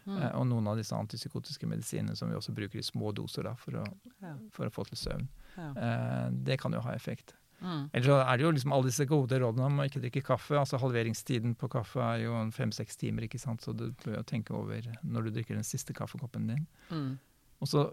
Mm. 0.08 0.18
Eh, 0.22 0.32
og 0.39 0.46
noen 0.48 0.68
av 0.72 0.77
disse 0.80 0.96
antipsykotiske 0.96 1.68
medisinene 1.68 2.15
som 2.15 2.30
vi 2.32 2.36
også 2.38 2.53
bruker 2.56 2.80
i 2.80 2.84
små 2.84 3.12
doser 3.12 3.44
da, 3.44 3.56
for, 3.60 3.82
å, 3.82 3.86
Ja. 4.22 4.36
for 4.56 4.65
å 4.70 4.72
få 4.72 4.86
til 4.88 4.98
søvn. 5.01 5.27
Ja. 5.58 5.72
Eh, 5.75 6.30
det 6.48 6.60
kan 6.62 6.72
jo 6.72 6.80
ha 6.86 6.94
effekt. 6.96 7.36
Mm. 7.60 7.89
Ellers 7.94 8.08
så 8.08 8.15
er 8.24 8.38
det 8.38 8.44
jo 8.44 8.51
liksom 8.51 8.74
alle 8.75 8.88
disse 8.89 9.06
gode 9.08 9.39
rådene 9.39 9.65
om 9.68 9.77
å 9.80 9.86
ikke 9.88 10.00
drikke 10.03 10.24
kaffe. 10.24 10.56
altså 10.60 10.80
Halveringstiden 10.80 11.56
på 11.60 11.70
kaffe 11.72 12.00
er 12.03 12.24
jo 12.24 12.39
fem-seks 12.51 12.98
timer, 13.00 13.24
ikke 13.27 13.39
sant? 13.39 13.62
så 13.62 13.75
du 13.75 13.89
bør 14.03 14.18
jo 14.18 14.24
tenke 14.24 14.51
over 14.56 14.82
når 15.03 15.24
du 15.27 15.32
drikker 15.38 15.56
den 15.56 15.63
siste 15.68 15.94
kaffekoppen 15.96 16.48
din. 16.48 16.65
Mm. 16.89 17.20
Og 17.62 17.68
så 17.68 17.86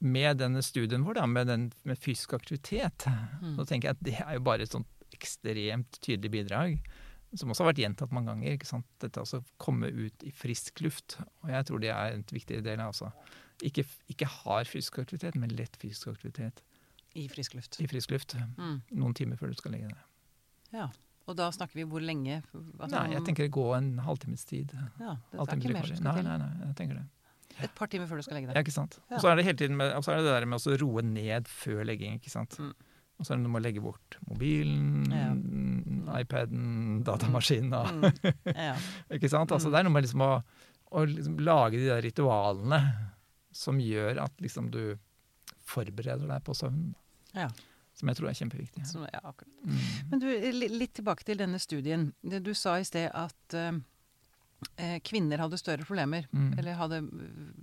med 0.00 0.38
denne 0.40 0.62
studien 0.64 1.04
vår, 1.04 1.14
da, 1.20 1.26
med, 1.26 1.46
den, 1.46 1.72
med 1.84 1.98
fysisk 1.98 2.32
aktivitet, 2.34 3.04
Mm. 3.06 3.54
så 3.56 3.64
tenker 3.68 3.88
jeg 3.88 3.96
at 3.96 4.02
det 4.04 4.14
er 4.20 4.34
jo 4.34 4.40
bare 4.40 4.62
et 4.64 4.72
sånt 4.72 4.86
ekstremt 5.12 5.98
tydelig 6.00 6.30
bidrag. 6.32 6.78
Som 7.36 7.50
også 7.52 7.64
har 7.64 7.72
vært 7.72 7.82
gjentatt 7.84 8.12
mange 8.16 8.30
ganger. 8.32 8.52
ikke 8.56 8.66
sant? 8.68 8.86
Dette 9.02 9.20
altså 9.20 9.42
komme 9.60 9.90
ut 9.92 10.22
i 10.24 10.30
frisk 10.32 10.80
luft. 10.84 11.18
Og 11.44 11.50
jeg 11.52 11.66
tror 11.68 11.80
det 11.82 11.90
er 11.92 12.14
en 12.16 12.22
viktig 12.32 12.62
del. 12.64 12.80
altså. 12.80 13.12
Ikke, 13.64 13.84
ikke 14.12 14.26
hard 14.28 14.66
fysisk 14.68 14.98
aktivitet, 15.00 15.34
men 15.40 15.50
lett 15.56 15.76
fysisk 15.80 16.08
aktivitet 16.12 16.62
I 17.16 17.26
frisk 17.32 17.54
luft. 17.54 17.78
i 17.80 17.86
frisk 17.88 18.10
luft. 18.12 18.34
Mm. 18.58 18.82
Noen 18.92 19.14
timer 19.16 19.36
før 19.40 19.48
du 19.52 19.54
skal 19.60 19.72
legge 19.72 19.88
deg. 19.88 19.98
Ja. 20.72 20.88
Og 21.26 21.34
da 21.36 21.48
snakker 21.50 21.74
vi 21.80 21.84
hvor 21.90 22.00
lenge? 22.04 22.42
Nei, 22.54 23.04
jeg 23.12 23.24
tenker 23.26 23.48
gå 23.50 23.64
en 23.74 23.98
halvtimes 23.98 24.44
tid. 24.46 24.72
ja, 25.00 25.16
Det 25.32 25.40
er 25.48 25.56
ikke 25.56 25.72
mer 25.74 25.86
som 25.88 25.96
skal 25.96 26.20
til. 26.20 26.24
nei, 26.28 26.36
nei, 26.38 26.50
jeg 26.68 26.76
tenker 26.76 27.00
det. 27.00 27.06
Et 27.64 27.72
par 27.74 27.88
timer 27.88 28.06
før 28.06 28.16
du 28.20 28.22
skal 28.22 28.36
legge 28.36 28.48
Ja, 28.50 28.54
deg. 28.54 28.66
ikke 28.66 28.74
sant. 28.76 28.98
Ja. 29.10 29.16
Og 29.16 29.22
så 29.24 29.30
er 29.32 29.36
det 29.36 29.44
hele 29.46 29.56
tiden 29.56 29.76
med, 29.80 29.90
er 29.90 30.00
det 30.00 30.24
det 30.26 30.34
der 30.36 30.46
med 30.46 30.60
å 30.60 30.76
roe 30.82 31.02
ned 31.02 31.48
før 31.48 31.84
legging, 31.88 32.20
ikke 32.20 32.30
sant. 32.30 32.58
Mm. 32.60 32.74
Og 33.18 33.24
så 33.24 33.32
er 33.32 33.38
det 33.38 33.42
noe 33.46 33.52
med 33.56 33.62
å 33.62 33.64
legge 33.64 33.80
bort 33.82 34.18
mobilen, 34.28 35.08
Ja. 35.10 35.32
iPaden, 36.20 37.02
datamaskinen, 37.06 37.70
da. 37.72 37.82
Mm. 37.90 38.52
Ja. 38.54 38.74
ikke 39.16 39.30
sant. 39.32 39.52
Altså 39.52 39.68
Mm. 39.68 39.72
det 39.74 39.78
er 39.80 39.88
noe 39.88 39.94
med 39.96 40.06
liksom 40.06 40.24
å, 40.26 40.30
å 40.92 41.04
liksom 41.10 41.38
lage 41.46 41.80
de 41.80 41.88
der 41.90 42.02
ritualene 42.04 42.80
som 43.56 43.78
gjør 43.80 44.20
at 44.26 44.32
liksom 44.44 44.70
du 44.70 44.82
forbereder 45.66 46.28
deg 46.28 46.44
på 46.46 46.54
søvnen. 46.54 46.94
Ja. 47.34 47.48
Som 47.96 48.10
jeg 48.12 48.18
tror 48.18 48.28
er 48.28 48.36
kjempeviktig. 48.36 48.84
Så, 48.86 49.06
ja. 49.08 49.32
Mm. 49.64 49.78
Men 50.10 50.20
du, 50.22 50.26
litt 50.76 50.92
tilbake 50.98 51.24
til 51.24 51.38
denne 51.40 51.58
studien. 51.62 52.10
Du 52.22 52.52
sa 52.54 52.76
i 52.78 52.84
sted 52.84 53.08
at 53.16 53.56
eh, 53.56 53.72
kvinner 55.04 55.38
hadde 55.38 55.58
større 55.58 55.84
problemer, 55.84 56.26
Mm. 56.32 56.58
eller 56.58 56.74
hadde 56.74 56.98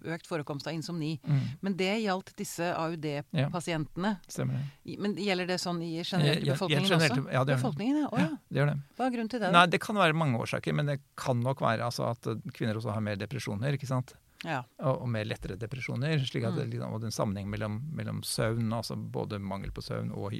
økt 0.06 0.28
forekomst 0.28 0.68
av 0.68 0.74
insomni. 0.74 1.20
Mm. 1.28 1.40
Men 1.62 1.76
det 1.78 2.04
gjaldt 2.04 2.36
disse 2.38 2.74
AUD-pasientene. 2.76 4.20
Stemmer 4.28 4.54
det. 4.60 4.66
I- 4.94 4.98
Men 5.00 5.16
gjelder 5.16 5.48
det 5.48 5.60
sånn 5.60 5.82
i 5.82 6.04
generelt 6.04 6.42
i 6.44 6.46
Ja, 6.46 6.54
ja, 6.54 6.54
befolkningen 6.54 6.90
generelt, 6.90 7.12
også? 7.12 7.32
ja, 7.32 7.44
det 7.44 7.54
gjør 7.54 7.58
det. 7.58 7.62
befolkningen, 7.64 7.98
ja. 7.98 8.08
Å, 8.08 8.18
ja. 8.20 8.30
Det 8.50 8.60
gjør 8.60 8.66
det. 8.74 8.78
Hva 8.98 9.06
er 9.06 9.12
grunnen 9.12 9.30
til 9.30 9.40
det? 9.40 9.52
Nei, 9.52 9.66
det 9.68 9.82
kan 9.82 9.96
være 9.96 10.14
mange 10.14 10.38
årsaker, 10.40 10.74
men 10.74 10.86
det 10.86 11.00
kan 11.18 11.40
nok 11.42 11.60
være 11.60 11.80
altså, 11.82 12.10
at 12.12 12.28
eh, 12.28 12.36
kvinner 12.52 12.76
også 12.76 12.94
har 12.94 13.02
mer 13.02 13.16
depresjoner, 13.16 13.74
ikke 13.74 13.88
sant? 13.88 14.14
Ja. 14.46 14.64
Og, 14.80 15.02
og 15.04 15.08
mer 15.10 15.24
lettere 15.26 15.58
depresjoner. 15.58 16.20
slik 16.20 16.44
at 16.46 16.54
Mm. 16.54 16.58
det, 16.58 16.70
liksom, 16.72 16.94
og 16.94 17.00
det 17.02 17.06
er 17.06 17.12
en 17.14 17.36
sammenheng 17.36 17.48
mellom, 17.48 17.82
mellom 17.94 18.22
søvn, 18.24 18.70
altså 18.74 18.96
både 18.98 19.40
mangel 19.40 19.72
på 19.72 19.82
søvn 19.82 20.12
og 20.12 20.32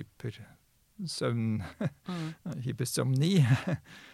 hypersøvn, 1.00 1.64
Mm. 2.08 2.34
hypersomni. 2.66 3.36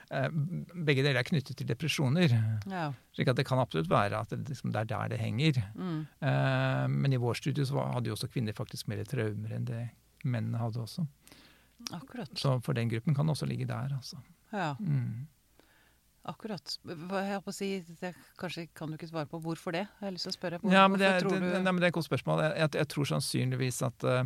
Eh, 0.10 0.26
Begge 0.34 1.04
deler 1.06 1.20
er 1.20 1.24
knyttet 1.28 1.54
til 1.60 1.68
depresjoner. 1.70 2.32
ja. 2.66 2.88
slik 3.14 3.28
at 3.30 3.36
det 3.38 3.44
kan 3.46 3.60
absolutt 3.62 3.86
være 3.92 4.18
at 4.24 4.30
det, 4.34 4.40
liksom, 4.50 4.72
det 4.74 4.80
er 4.82 4.86
der 4.90 5.10
det 5.12 5.20
henger. 5.22 5.60
Mm. 5.78 6.00
Eh, 6.26 6.88
Men 6.90 7.14
i 7.14 7.20
vår 7.22 7.38
studie 7.38 7.62
så 7.64 7.78
hadde 7.94 8.10
jo 8.10 8.16
også 8.16 8.26
kvinner 8.34 8.58
faktisk 8.58 8.88
mer 8.90 9.04
traumer 9.06 9.54
enn 9.54 9.66
det 9.70 9.84
mennene 10.26 10.58
hadde 10.58 10.82
også. 10.82 11.06
Akkurat. 11.94 12.34
Så 12.34 12.56
for 12.66 12.74
den 12.74 12.90
gruppen 12.90 13.14
kan 13.14 13.28
det 13.30 13.36
også 13.38 13.46
ligge 13.46 13.68
der, 13.70 13.94
altså. 14.00 14.18
Ja, 14.52 14.74
Mm. 14.82 15.28
akkurat. 16.26 16.80
Jeg 16.88 17.44
på 17.46 17.50
å 17.50 17.54
si, 17.54 17.70
det, 18.02 18.16
kanskje 18.42 18.68
kan 18.74 18.90
du 18.90 18.98
ikke 18.98 19.10
svare 19.14 19.30
på 19.30 19.40
hvorfor 19.42 19.72
det? 19.78 19.86
Jeg 20.02 20.08
har 20.08 20.12
lyst 20.18 20.26
til 20.26 20.34
å 20.34 20.38
spørre. 20.40 20.60
Hvor, 20.60 20.72
Ja, 20.74 20.88
men 20.88 20.98
det, 21.00 21.06
hvorfor 21.06 21.30
det, 21.30 21.40
tror 21.40 21.54
du 21.54 21.64
nei, 21.64 21.72
men 21.72 21.80
det 21.82 21.84
er 21.86 21.94
et 21.94 22.00
godt 22.02 22.10
spørsmål. 22.10 22.42
Jeg, 22.48 22.58
jeg, 22.64 22.70
jeg 22.82 22.88
tror 22.96 23.06
sannsynligvis 23.14 23.82
at, 23.86 24.04
eh, 24.10 24.26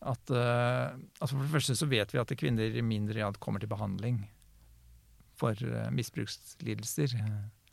at 0.00 0.30
uh, 0.30 0.94
altså 1.18 1.34
For 1.34 1.42
det 1.42 1.50
første 1.56 1.74
så 1.74 1.86
vet 1.90 2.12
vi 2.14 2.20
at 2.22 2.34
kvinner 2.38 2.70
i 2.78 2.82
mindre 2.86 3.16
grad 3.18 3.38
kommer 3.42 3.58
til 3.60 3.70
behandling 3.72 4.20
for 5.38 5.54
uh, 5.66 5.88
misbrukslidelser. 5.94 7.16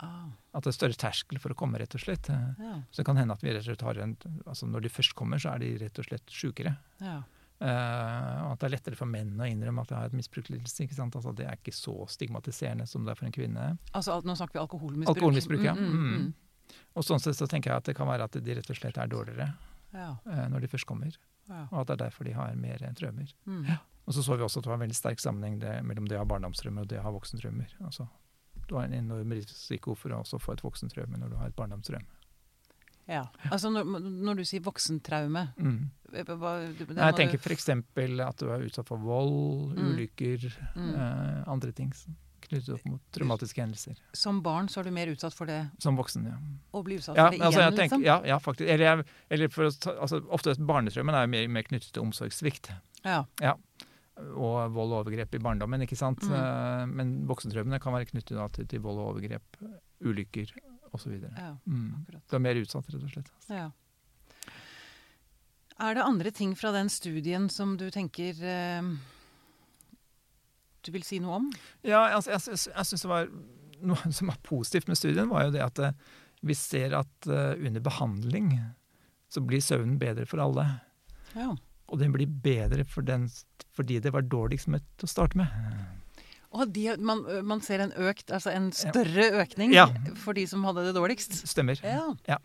ah, 0.02 0.32
At 0.54 0.66
det 0.66 0.72
er 0.74 0.78
større 0.80 0.98
terskel 0.98 1.40
for 1.42 1.54
å 1.54 1.58
komme, 1.58 1.80
rett 1.82 1.94
og 1.98 2.02
slett. 2.02 2.30
Ja, 2.30 2.80
Så 2.92 3.02
det 3.02 3.06
kan 3.06 3.18
hende 3.18 3.34
at 3.38 3.44
vi 3.46 3.54
rett 3.54 3.62
og 3.66 3.70
slett 3.72 3.86
har 3.86 4.02
en 4.02 4.16
altså 4.46 4.66
Når 4.70 4.82
de 4.86 4.90
først 4.90 5.16
kommer, 5.18 5.38
så 5.42 5.54
er 5.54 5.60
de 5.64 5.72
rett 5.86 6.00
og 6.02 6.06
slett 6.10 6.30
sjukere. 6.34 6.76
ja. 7.02 7.22
Uh, 7.56 7.70
og 8.44 8.50
at 8.52 8.60
det 8.60 8.66
er 8.68 8.72
lettere 8.74 8.98
for 9.00 9.08
menn 9.08 9.30
å 9.40 9.46
innrømme 9.48 9.86
at 9.86 9.88
de 9.88 9.96
har 9.96 10.10
et 10.10 10.16
misbrukslidelse. 10.18 10.84
ikke 10.84 10.98
sant? 10.98 11.16
Altså 11.16 11.32
Det 11.34 11.46
er 11.48 11.56
ikke 11.56 11.72
så 11.72 11.94
stigmatiserende 12.12 12.84
som 12.86 13.06
det 13.06 13.14
er 13.14 13.16
for 13.22 13.30
en 13.30 13.32
kvinne. 13.38 13.68
Altså, 13.96 14.18
nå 14.28 14.36
snakker 14.36 14.58
vi 14.58 14.64
alkoholmisbruk. 14.66 15.14
Alkoholmisbruk, 15.16 15.64
ja. 15.64 15.74
Mm, 15.74 15.94
mm, 15.94 16.18
Mm. 16.26 16.34
Og 17.00 17.06
sånn 17.06 17.22
sett 17.24 17.38
så 17.38 17.48
tenker 17.48 17.72
jeg 17.72 17.78
at 17.78 17.86
det 17.86 17.96
kan 17.96 18.08
være 18.10 18.26
at 18.28 18.36
de 18.44 18.56
rett 18.58 18.70
og 18.70 18.76
slett 18.76 18.98
er 18.98 19.08
dårligere 19.08 19.48
mm. 19.48 19.75
Ja, 19.96 20.10
eh, 20.28 20.48
når 20.52 20.62
de 20.62 20.68
først 20.68 20.86
kommer. 20.90 21.16
ja. 21.50 21.68
Og 21.72 21.80
at 21.82 21.88
det 21.88 21.94
er 22.02 22.04
derfor 22.10 22.26
de 22.28 22.34
har 22.36 22.54
mer 22.56 22.78
traumer. 22.98 23.32
Mm. 23.48 23.66
Og 24.08 24.14
så 24.14 24.22
så 24.24 24.36
vi 24.38 24.44
også 24.44 24.58
at 24.60 24.64
det 24.66 24.70
var 24.70 24.76
en 24.78 24.86
veldig 24.88 24.96
sterk 25.00 25.20
sammenheng 25.24 25.60
det, 25.60 25.84
mellom 25.86 26.06
det 26.08 26.18
å 26.20 26.22
ha 26.22 26.26
barndomstraumer 26.30 26.82
og 26.82 26.88
det 26.92 27.00
å 27.00 27.04
ha 27.08 27.12
voksentraumer. 27.16 27.72
Altså, 27.82 28.08
du 28.68 28.76
har 28.76 28.84
en 28.86 28.94
enorm 28.94 29.32
risiko 29.32 29.96
for 29.96 30.10
å 30.14 30.20
også 30.22 30.40
få 30.42 30.54
et 30.54 30.62
voksentraume 30.62 31.18
når 31.18 31.30
du 31.30 31.36
har 31.38 31.48
et 31.48 31.56
barndomstraume. 31.56 32.06
ja. 33.08 33.24
Altså, 33.52 33.70
når, 33.70 33.84
når 34.26 34.36
du 34.36 34.44
sier 34.44 34.62
voksentraume 34.62 35.48
Mm. 35.58 35.90
hva, 36.12 36.52
det, 36.78 36.88
det 36.88 36.96
Jeg 36.98 37.16
tenker 37.16 37.38
du- 37.38 37.44
f.eks. 37.50 37.70
at 37.70 38.38
du 38.38 38.50
er 38.50 38.60
utsatt 38.66 38.88
for 38.88 38.98
vold, 38.98 39.76
Mm. 39.78 39.94
ulykker, 39.96 40.54
Mm. 40.76 40.96
eh, 40.96 41.44
andre 41.48 41.72
ting 41.72 41.94
som- 41.94 42.16
knyttet 42.50 42.70
opp 42.76 42.86
mot 42.90 43.02
traumatiske 43.16 43.62
hendelser. 43.64 44.00
Som 44.16 44.42
barn 44.46 44.68
så 44.72 44.82
er 44.82 44.90
du 44.90 44.94
mer 44.96 45.12
utsatt 45.12 45.36
for 45.38 45.50
det 45.50 45.60
Som 45.84 45.98
voksen, 46.00 46.26
ja. 46.30 46.36
å 46.72 46.84
bli 46.86 47.00
utsatt 47.00 47.18
Ja, 47.18 47.28
for 47.30 47.38
det 47.38 47.46
altså, 47.48 47.62
igjen, 47.62 47.78
tenker, 47.80 47.98
liksom? 47.98 48.06
ja, 48.08 48.18
ja 48.32 48.40
faktisk. 48.42 48.70
Eller, 48.70 48.86
jeg, 48.86 49.08
eller 49.38 49.52
for 49.54 49.70
altså, 49.70 50.22
ofte 50.38 50.56
barnetraumen 50.60 51.16
er 51.18 51.26
jo 51.28 51.34
mer, 51.36 51.48
mer 51.60 51.68
knyttet 51.68 51.92
til 51.96 52.06
omsorgssvikt. 52.06 52.72
Ja. 53.06 53.24
og 53.46 54.72
vold 54.74 54.94
og 54.96 55.00
overgrep 55.04 55.36
i 55.36 55.42
barndommen, 55.44 55.84
ikke 55.86 55.98
sant. 56.00 56.24
Mm. 56.26 56.36
Eh, 56.40 56.86
Men 57.02 57.16
voksentraumene 57.30 57.82
kan 57.84 57.94
være 57.94 58.10
knyttet 58.14 58.38
da 58.38 58.48
til, 58.50 58.68
til 58.72 58.82
vold 58.86 59.02
og 59.02 59.10
overgrep, 59.16 59.60
ulykker 60.06 60.54
osv. 60.96 61.18
ja. 61.22 61.56
Mm. 61.66 62.06
Du 62.30 62.38
er 62.38 62.46
mer 62.46 62.62
utsatt, 62.62 62.88
rett 62.94 63.04
og 63.04 63.12
slett. 63.12 63.34
Ja. 63.52 63.70
Er 65.76 65.98
det 65.98 66.06
andre 66.08 66.32
ting 66.32 66.54
fra 66.56 66.72
den 66.72 66.88
studien 66.90 67.50
som 67.52 67.76
du 67.78 67.90
tenker 67.92 68.38
eh, 68.40 68.82
du 70.86 70.92
vil 70.96 71.04
si 71.06 71.20
noe 71.24 71.40
om? 71.42 71.50
Ja, 71.86 72.04
altså, 72.16 72.32
jeg, 72.36 72.44
jeg, 72.54 72.62
jeg 72.76 72.90
synes 72.92 73.06
det 73.06 73.12
var 73.12 73.30
Noe 73.92 74.12
som 74.16 74.30
var 74.32 74.38
positivt 74.46 74.88
med 74.88 74.98
studien, 74.98 75.28
var 75.30 75.44
jo 75.50 75.52
det 75.54 75.62
at 75.66 75.80
eh, 75.84 75.98
vi 76.46 76.56
ser 76.58 76.94
at 76.98 77.28
uh, 77.28 77.52
under 77.60 77.84
behandling 77.84 78.54
så 79.30 79.42
blir 79.44 79.62
søvnen 79.62 79.98
bedre 80.00 80.24
for 80.30 80.40
alle. 80.42 80.64
Ja. 81.36 81.50
Og 81.92 82.00
den 82.00 82.14
blir 82.16 82.30
bedre 82.30 82.86
for 82.88 83.06
den, 83.06 83.28
fordi 83.76 84.00
det 84.02 84.14
var 84.16 84.24
dårligst 84.32 84.70
til 84.72 85.06
å 85.06 85.12
starte 85.12 85.38
med. 85.42 85.52
Og 86.56 86.72
de, 86.72 86.86
man, 87.04 87.26
man 87.44 87.62
ser 87.66 87.84
en 87.84 87.92
økt, 88.00 88.32
altså 88.32 88.54
en 88.56 88.70
større 88.74 89.28
økning 89.44 89.74
Ja. 89.76 89.90
for 90.22 90.38
de 90.38 90.46
som 90.48 90.64
hadde 90.66 90.86
det 90.88 90.96
dårligst? 90.96 91.36
Stemmer. 91.50 91.82
Ja. 91.84 92.40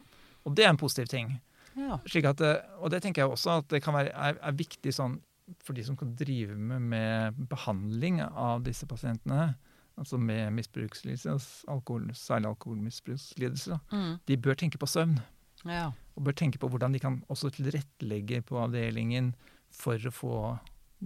Og 0.44 0.56
det 0.58 0.66
er 0.66 0.72
en 0.74 0.80
positiv 0.80 1.06
ting. 1.12 1.36
ja. 1.78 2.00
At, 2.02 2.40
eh, 2.42 2.56
og 2.80 2.90
det 2.90 3.04
tenker 3.04 3.22
jeg 3.22 3.30
også 3.30 3.60
at 3.60 3.70
det 3.70 3.84
kan 3.84 3.94
være, 3.94 4.10
er, 4.10 4.40
er 4.42 4.58
viktig 4.58 4.92
sånn 4.96 5.20
for 5.58 5.72
de 5.74 5.82
som 5.84 5.96
kan 5.96 6.14
drive 6.16 6.56
med, 6.56 6.80
med 6.82 7.34
behandling 7.48 8.20
av 8.22 8.62
disse 8.62 8.86
pasientene, 8.86 9.54
altså 9.98 10.18
med 10.18 10.52
misbrukslidelse, 10.52 11.64
alkohol, 11.68 12.08
særlig 12.14 12.46
alkoholmisbrukslidelse, 12.54 13.80
Mm. 13.92 14.20
de 14.26 14.36
bør 14.36 14.54
tenke 14.54 14.78
på 14.78 14.86
søvn. 14.88 15.20
ja. 15.66 15.92
Og 16.16 16.24
bør 16.24 16.32
tenke 16.36 16.58
på 16.58 16.68
hvordan 16.68 16.92
de 16.92 16.98
kan 17.00 17.22
også 17.30 17.50
tilrettelegge 17.50 18.42
på 18.44 18.56
avdelingen 18.60 19.34
for 19.70 19.94
å 19.96 20.10
få 20.12 20.58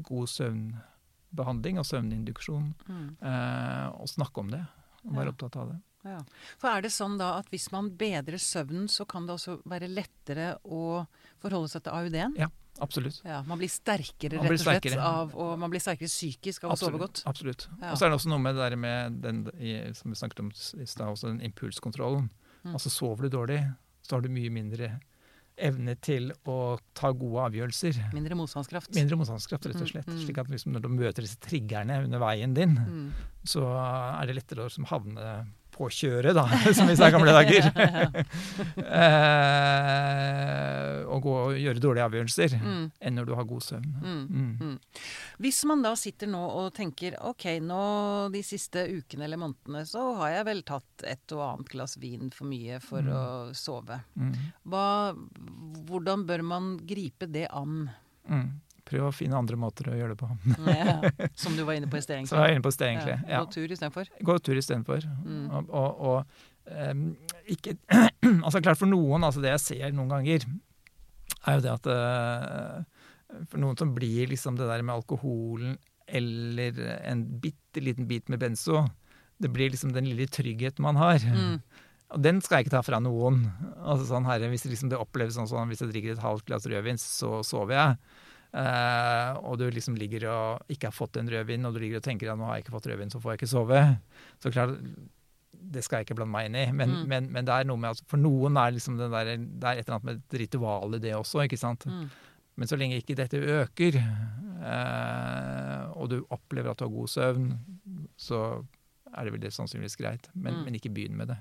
god 0.03 0.27
søvnbehandling 0.27 1.79
og 1.79 1.85
søvninduksjon, 1.87 2.75
Mm. 2.89 3.17
eh, 3.23 3.89
og 3.95 4.09
snakke 4.09 4.39
om 4.41 4.51
det. 4.51 4.67
Og 5.05 5.13
være 5.15 5.25
Ja. 5.27 5.31
opptatt 5.33 5.57
av 5.57 5.69
det. 5.71 5.81
Ja. 6.05 6.19
For 6.59 6.69
er 6.69 6.83
det 6.83 6.91
sånn 6.91 7.19
da 7.19 7.39
at 7.39 7.49
hvis 7.51 7.71
man 7.73 7.91
bedrer 7.97 8.39
søvnen, 8.39 8.89
så 8.89 9.07
kan 9.07 9.27
det 9.27 9.35
også 9.35 9.63
være 9.65 9.89
lettere 9.89 10.59
å 10.65 11.07
forholde 11.41 11.69
seg 11.71 11.83
til 11.85 11.93
AUD-en? 11.93 12.35
Ja, 12.37 12.49
absolutt. 12.81 13.21
Ja, 13.25 13.43
man 13.47 13.59
blir 13.59 13.69
sterkere, 13.71 14.37
Man 14.39 14.47
blir 14.49 14.57
rett 14.59 14.61
og 14.61 14.67
slett, 14.67 14.83
sterkere. 14.83 15.03
av, 15.03 15.35
og 15.37 15.59
man 15.59 15.71
blir 15.71 15.81
sterkere 15.81 16.09
psykisk 16.09 16.65
av 16.65 16.73
å 16.75 16.77
sove 16.81 16.99
godt? 16.99 17.23
Absolutt. 17.27 17.69
Ja. 17.81 17.93
Og 17.93 17.99
så 17.99 18.07
er 18.07 18.11
det 18.11 18.19
også 18.19 18.29
noe 18.33 18.39
med 18.43 18.55
det 18.57 18.63
der 18.71 18.77
med 18.77 19.21
den 19.23 19.43
som 19.95 20.11
vi 20.11 20.17
snakket 20.19 20.41
om 20.41 20.51
i 20.51 20.87
stad, 20.87 21.07
også 21.09 21.29
den 21.33 21.41
impulskontrollen. 21.41 22.31
Mm. 22.65 22.73
Altså 22.75 22.91
sover 22.91 23.29
du 23.29 23.37
dårlig, 23.37 23.61
så 24.03 24.17
har 24.17 24.23
du 24.23 24.29
mye 24.29 24.51
mindre 24.51 25.01
evne 25.57 25.95
til 26.03 26.33
å 26.51 26.79
ta 26.99 27.13
gode 27.15 27.45
avgjørelser. 27.47 28.11
Mindre 28.13 28.35
motstandskraft? 28.35 28.91
Mindre 28.97 29.15
motstandskraft, 29.21 29.69
rett 29.71 29.81
og 29.85 29.87
slett. 29.87 30.09
Mm, 30.09 30.17
mm. 30.17 30.23
Slik 30.27 30.39
at 30.43 30.49
liksom 30.51 30.73
når 30.75 30.83
du 30.83 30.89
møter 30.91 31.23
disse 31.23 31.39
triggerne 31.39 32.01
under 32.09 32.19
veien 32.19 32.55
din, 32.57 32.75
Mm. 32.75 33.13
så 33.47 33.63
er 34.21 34.27
det 34.27 34.35
lettere 34.35 34.65
å 34.65 34.67
liksom 34.67 34.87
havne 34.91 35.47
på 35.75 35.89
kjøret, 35.91 36.35
da, 36.39 36.45
som 36.77 36.87
vi 36.87 36.95
sa 36.97 37.09
i 37.11 37.15
gamle 37.15 37.35
dager. 37.35 37.67
eh, 39.75 41.01
og 41.11 41.23
gå 41.25 41.35
og 41.49 41.57
gjøre 41.59 41.83
dårlige 41.83 42.07
avgjørelser, 42.09 42.55
Mm. 42.61 42.85
enn 43.01 43.15
når 43.19 43.27
du 43.29 43.35
har 43.39 43.45
god 43.49 43.63
søvn. 43.63 43.87
Mm. 44.03 44.25
Mm. 44.31 44.53
Mm. 44.61 44.79
Hvis 45.43 45.61
man 45.69 45.83
da 45.85 45.95
sitter 45.99 46.27
nå 46.31 46.41
og 46.63 46.73
tenker 46.77 47.17
ok, 47.21 47.47
nå 47.65 47.81
de 48.35 48.43
siste 48.47 48.87
ukene 48.91 49.25
eller 49.29 49.41
månedene 49.41 49.85
så 49.89 50.15
har 50.21 50.31
jeg 50.39 50.45
vel 50.51 50.63
tatt 50.67 51.05
et 51.11 51.33
og 51.37 51.45
annet 51.49 51.69
glass 51.75 51.97
vin 52.03 52.31
for 52.35 52.47
mye 52.51 52.81
for 52.83 53.03
Mm. 53.03 53.13
å 53.15 53.55
sove. 53.55 54.01
Mm. 54.19 54.33
Hva, 54.71 54.87
hvordan 55.89 56.27
bør 56.27 56.43
man 56.43 56.77
gripe 56.87 57.27
det 57.31 57.49
an? 57.53 57.91
Mm. 58.29 58.61
Prøv 58.85 59.07
å 59.09 59.13
finne 59.17 59.39
andre 59.39 59.57
måter 59.57 59.89
å 59.89 59.95
gjøre 59.97 60.13
det 60.13 60.21
på. 60.21 60.29
Ja, 60.69 60.97
som 61.43 61.55
du 61.57 61.63
var 61.65 61.79
inne 61.79 61.89
på 61.89 61.97
i 61.97 62.03
sted, 62.05 62.19
egentlig. 62.19 62.33
Så 62.33 62.37
jeg 62.37 62.45
var 62.45 62.53
inne 62.53 62.65
på 62.67 62.73
sted, 62.75 62.91
egentlig. 62.91 63.15
Ja, 63.23 63.31
Ja. 63.39 63.45
Gå 63.45 63.55
tur 63.55 63.73
istedenfor. 63.77 64.11
Gå 64.29 64.37
tur 64.45 64.61
istedenfor. 64.61 65.07
Mm. 65.25 65.47
Og, 65.49 65.71
og, 65.71 66.03
og 66.11 66.91
um, 66.91 67.07
ikke 67.55 67.77
Altså 68.45 68.61
klart 68.61 68.81
for 68.81 68.91
noen, 68.91 69.25
altså 69.25 69.41
det 69.45 69.55
jeg 69.55 69.65
ser 69.65 69.97
noen 69.97 70.13
ganger, 70.13 70.45
er 71.45 71.57
jo 71.59 71.65
det 71.65 71.73
at 71.73 71.89
uh, 71.89 73.41
For 73.49 73.61
noen 73.61 73.81
som 73.81 73.95
blir 73.97 74.29
liksom 74.33 74.61
det 74.61 74.69
der 74.69 74.85
med 74.85 74.99
alkoholen 74.99 75.79
eller 76.05 76.77
en 77.09 77.25
bitte 77.41 77.81
liten 77.81 78.05
bit 78.05 78.29
med 78.29 78.43
benzo, 78.43 78.83
det 79.41 79.49
blir 79.49 79.71
liksom 79.73 79.95
den 79.95 80.05
lille 80.11 80.27
tryggheten 80.29 80.85
man 80.85 80.99
har. 81.01 81.25
Mm. 81.25 81.57
Og 82.15 82.21
den 82.23 82.43
skal 82.45 82.61
jeg 82.61 82.67
ikke 82.67 82.75
ta 82.77 82.83
fra 82.85 83.01
noen. 83.03 83.41
Altså 83.81 84.07
sånn 84.11 84.29
herre, 84.29 84.51
Hvis 84.53 84.67
liksom 84.69 84.93
det 84.93 85.01
oppleves 85.01 85.39
sånn 85.39 85.49
sånn 85.51 85.73
hvis 85.73 85.83
jeg 85.83 85.91
drikker 85.91 86.15
et 86.15 86.23
halvt 86.23 86.47
glass 86.51 86.69
rødvin, 86.71 87.01
så 87.01 87.41
sover 87.47 87.75
jeg. 87.79 88.21
Eh, 88.55 89.33
og 89.43 89.59
du 89.59 89.65
liksom 89.75 89.97
ligger 89.99 90.29
og 90.31 90.71
ikke 90.71 90.87
har 90.87 90.95
fått 90.95 91.17
en 91.19 91.27
rødvin, 91.33 91.65
og 91.67 91.75
du 91.75 91.81
ligger 91.83 91.99
og 91.99 92.05
tenker 92.07 92.31
at 92.31 92.39
nå 92.39 92.47
har 92.47 92.57
jeg 92.61 92.65
ikke 92.69 92.77
fått 92.77 92.87
rødvin, 92.93 93.11
så 93.11 93.19
får 93.21 93.33
jeg 93.35 93.41
ikke 93.43 93.51
sove. 93.51 93.81
Så 94.39 94.53
klart, 94.55 94.77
det 95.75 95.83
skal 95.83 95.99
jeg 95.99 96.07
ikke 96.07 96.19
blande 96.21 96.33
meg 96.37 96.47
inn 96.51 96.59
i. 96.61 96.67
Men, 96.73 96.91
Mm. 97.01 97.09
men, 97.09 97.27
men 97.33 97.45
det 97.49 97.55
er 97.55 97.65
noe 97.67 97.81
med 97.81 97.91
at 97.97 98.03
for 98.07 98.17
noen 98.21 98.57
er 98.61 98.71
liksom 98.77 98.97
det 99.01 99.11
der, 99.11 99.33
det 99.39 99.65
er 99.73 99.81
et 99.81 99.89
eller 99.89 99.99
annet 99.99 100.05
med 100.05 100.39
ritual 100.45 100.95
i 100.95 101.03
det 101.03 101.15
også, 101.17 101.43
ikke 101.49 101.59
sant. 101.59 101.87
Mm. 101.91 102.07
Men 102.57 102.69
så 102.71 102.77
lenge 102.79 103.01
ikke 103.01 103.17
dette 103.19 103.41
øker, 103.43 103.97
uh, 104.85 105.91
og 105.99 106.09
du 106.13 106.17
opplever 106.35 106.71
at 106.71 106.79
du 106.81 106.85
har 106.87 106.93
god 106.95 107.11
søvn, 107.11 107.49
så 108.21 108.41
er 109.15 109.27
det 109.27 109.35
vel 109.35 109.43
det 109.45 109.53
sannsynligvis 109.55 109.99
greit. 110.01 110.29
Men, 110.35 110.55
Mm. 110.61 110.65
men 110.65 110.75
ikke 110.79 110.93
begynn 110.95 111.17
med 111.17 111.29
det. 111.29 111.39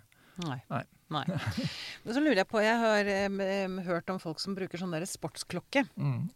Nei. 0.48 0.60
Nei. 0.70 0.84
Nei. 1.14 1.24
Men 2.06 2.14
så 2.16 2.20
lurer 2.24 2.40
jeg 2.42 2.48
på, 2.50 2.58
jeg 2.64 2.78
har 2.82 3.06
em, 3.06 3.78
hørt 3.86 4.10
om 4.10 4.18
folk 4.18 4.40
som 4.42 4.56
bruker 4.58 4.80
sånn 4.82 4.92
der 4.96 5.06
sportsklokke. 5.06 5.84
Mm. 5.96 6.30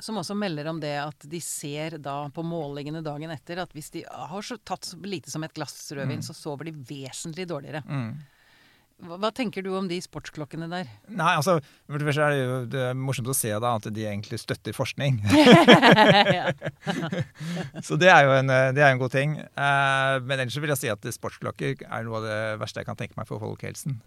Som 0.00 0.16
også 0.20 0.34
melder 0.38 0.70
om 0.72 0.78
det 0.80 0.94
at 1.02 1.26
de 1.28 1.40
ser 1.44 1.98
da 2.00 2.22
på 2.34 2.44
målingene 2.46 3.02
dagen 3.04 3.30
etter 3.34 3.60
at 3.62 3.72
hvis 3.76 3.90
de 3.94 4.04
har 4.08 4.42
så 4.46 4.56
tatt 4.64 4.84
så 4.88 4.96
lite 5.04 5.30
som 5.32 5.44
et 5.44 5.54
glass 5.56 5.76
rødvin, 5.92 6.20
Mm. 6.20 6.26
så 6.26 6.34
sover 6.36 6.64
de 6.70 6.72
vesentlig 6.72 7.46
dårligere. 7.50 7.82
Mm. 7.86 8.12
Hva, 9.00 9.16
hva 9.16 9.30
tenker 9.32 9.64
du 9.64 9.70
om 9.78 9.86
de 9.88 9.96
sportsklokkene 10.04 10.66
der? 10.68 10.84
Nei, 11.08 11.30
altså, 11.38 11.54
for 11.88 11.96
det 11.96 12.04
første 12.10 12.20
er 12.26 12.34
det 12.34 12.40
jo 12.42 12.56
det 12.74 12.82
er 12.90 12.98
morsomt 13.00 13.30
å 13.32 13.36
se 13.36 13.48
da, 13.48 13.70
at 13.78 13.86
de 13.96 14.02
egentlig 14.04 14.36
støtter 14.42 14.76
forskning. 14.76 15.22
Så 17.86 17.96
det 18.00 18.10
er 18.12 18.26
jo 18.26 18.34
en, 18.36 18.50
det 18.76 18.82
er 18.84 18.90
en 18.92 19.00
god 19.00 19.12
ting. 19.14 19.36
Eh, 19.40 20.14
men 20.24 20.36
ellers 20.42 20.56
vil 20.60 20.72
jeg 20.74 20.82
si 20.82 20.90
at 20.92 21.08
sportsklokker 21.16 21.84
er 21.86 22.04
noe 22.06 22.20
av 22.20 22.26
det 22.28 22.38
verste 22.60 22.82
jeg 22.82 22.88
kan 22.90 22.98
tenke 23.00 23.16
meg 23.20 23.28
for 23.30 23.40
folkehelsen. 23.42 23.98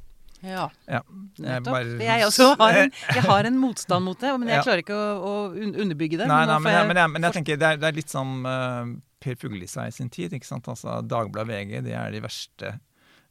Ja. 0.43 0.67
Ja. 0.87 1.01
Jeg 1.39 1.63
bare- 1.63 1.97
jeg 2.03 2.25
også 2.27 2.49
har 2.59 2.77
en, 2.83 2.91
jeg 3.15 3.23
har 3.23 3.45
en 3.49 3.57
motstand 3.57 4.05
mot 4.05 4.19
det, 4.19 4.33
men 4.39 4.47
jeg 4.51 4.57
Ja. 4.59 4.63
klarer 4.67 4.83
ikke 4.83 4.97
å, 4.99 5.13
å 5.23 5.33
underbygge 5.55 6.19
det. 6.19 6.27
Nei, 6.27 6.45
Men 6.45 6.47
nei, 6.51 6.59
men, 6.59 6.73
jeg, 6.77 6.87
men, 6.87 6.97
jeg, 7.01 7.09
men 7.15 7.27
jeg 7.29 7.33
tenker 7.39 7.57
det 7.57 7.69
er, 7.71 7.77
det 7.81 7.87
er 7.89 7.97
litt 7.97 8.09
som 8.13 8.45
uh, 8.45 8.85
Per 9.23 9.35
Fugelli-sa 9.39 9.87
i 9.87 9.91
sin 9.95 10.09
tid. 10.13 10.33
ikke 10.35 10.45
sant? 10.49 10.67
Altså 10.67 10.99
Dagbladet 11.07 11.47
VG, 11.49 11.81
det 11.87 11.93
er 11.95 12.11
de 12.11 12.21
verste 12.21 12.73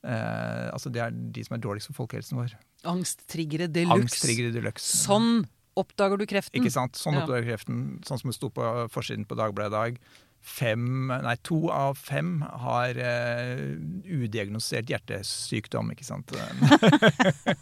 uh, 0.04 0.70
Altså 0.72 0.90
det 0.92 1.02
er 1.04 1.10
de 1.12 1.44
som 1.44 1.56
er 1.58 1.62
dårligst 1.62 1.92
for 1.92 2.02
folkehelsen 2.02 2.38
vår. 2.40 2.56
Angsttriggere 2.84 3.68
de 3.70 3.84
luxe. 3.86 4.96
Sånn 5.04 5.44
oppdager 5.78 6.18
du 6.20 6.26
kreften. 6.28 6.58
Ikke 6.60 6.72
sant? 6.72 6.96
Sånn 7.00 7.14
Ja. 7.16 7.22
oppdager 7.24 7.46
kreften. 7.52 7.78
Sånn 8.04 8.18
som 8.20 8.28
det 8.32 8.36
sto 8.36 8.50
på 8.52 8.64
forsiden 8.92 9.24
på 9.28 9.36
Dagbladet 9.38 9.70
i 9.72 9.76
dag. 9.76 10.00
Fem, 10.42 11.06
nei, 11.22 11.36
to 11.46 11.68
av 11.70 11.94
fem 12.02 12.40
har 12.42 12.96
uh, 12.98 13.60
udiagnosert 14.10 14.88
hjertesykdom, 14.90 15.92
ikke 15.94 16.02
sant. 16.08 16.32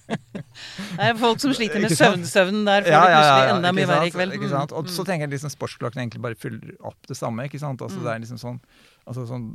Det 0.00 1.04
er 1.04 1.18
folk 1.20 1.40
som 1.42 1.52
sliter 1.54 1.80
med 1.80 1.90
Ikke 1.92 1.98
sant? 1.98 2.24
søvn, 2.24 2.26
søvnen 2.28 2.64
der 2.66 2.88
ja, 2.88 3.00
det 3.04 3.12
plutselig 3.14 3.52
enda 3.54 3.72
mye 3.76 3.88
verre 3.90 4.08
i 4.08 4.12
kveld. 4.14 4.34
Ikke 4.36 4.50
sant? 4.52 4.72
Og 4.76 4.88
så 4.90 5.02
Mm. 5.04 5.06
tenker 5.10 5.26
jeg 5.26 5.32
liksom 5.34 5.52
sportsklokken 5.54 6.00
egentlig 6.02 6.22
bare 6.24 6.34
fyller 6.40 6.72
opp 6.84 7.06
det 7.08 7.16
samme. 7.16 7.44
ikke 7.46 7.60
sant? 7.60 7.80
Altså 7.82 7.98
Mm. 8.00 8.04
Det 8.04 8.12
er 8.14 8.18
liksom 8.24 8.38
sånn, 8.40 8.60
altså 9.06 9.26
sånn 9.28 9.46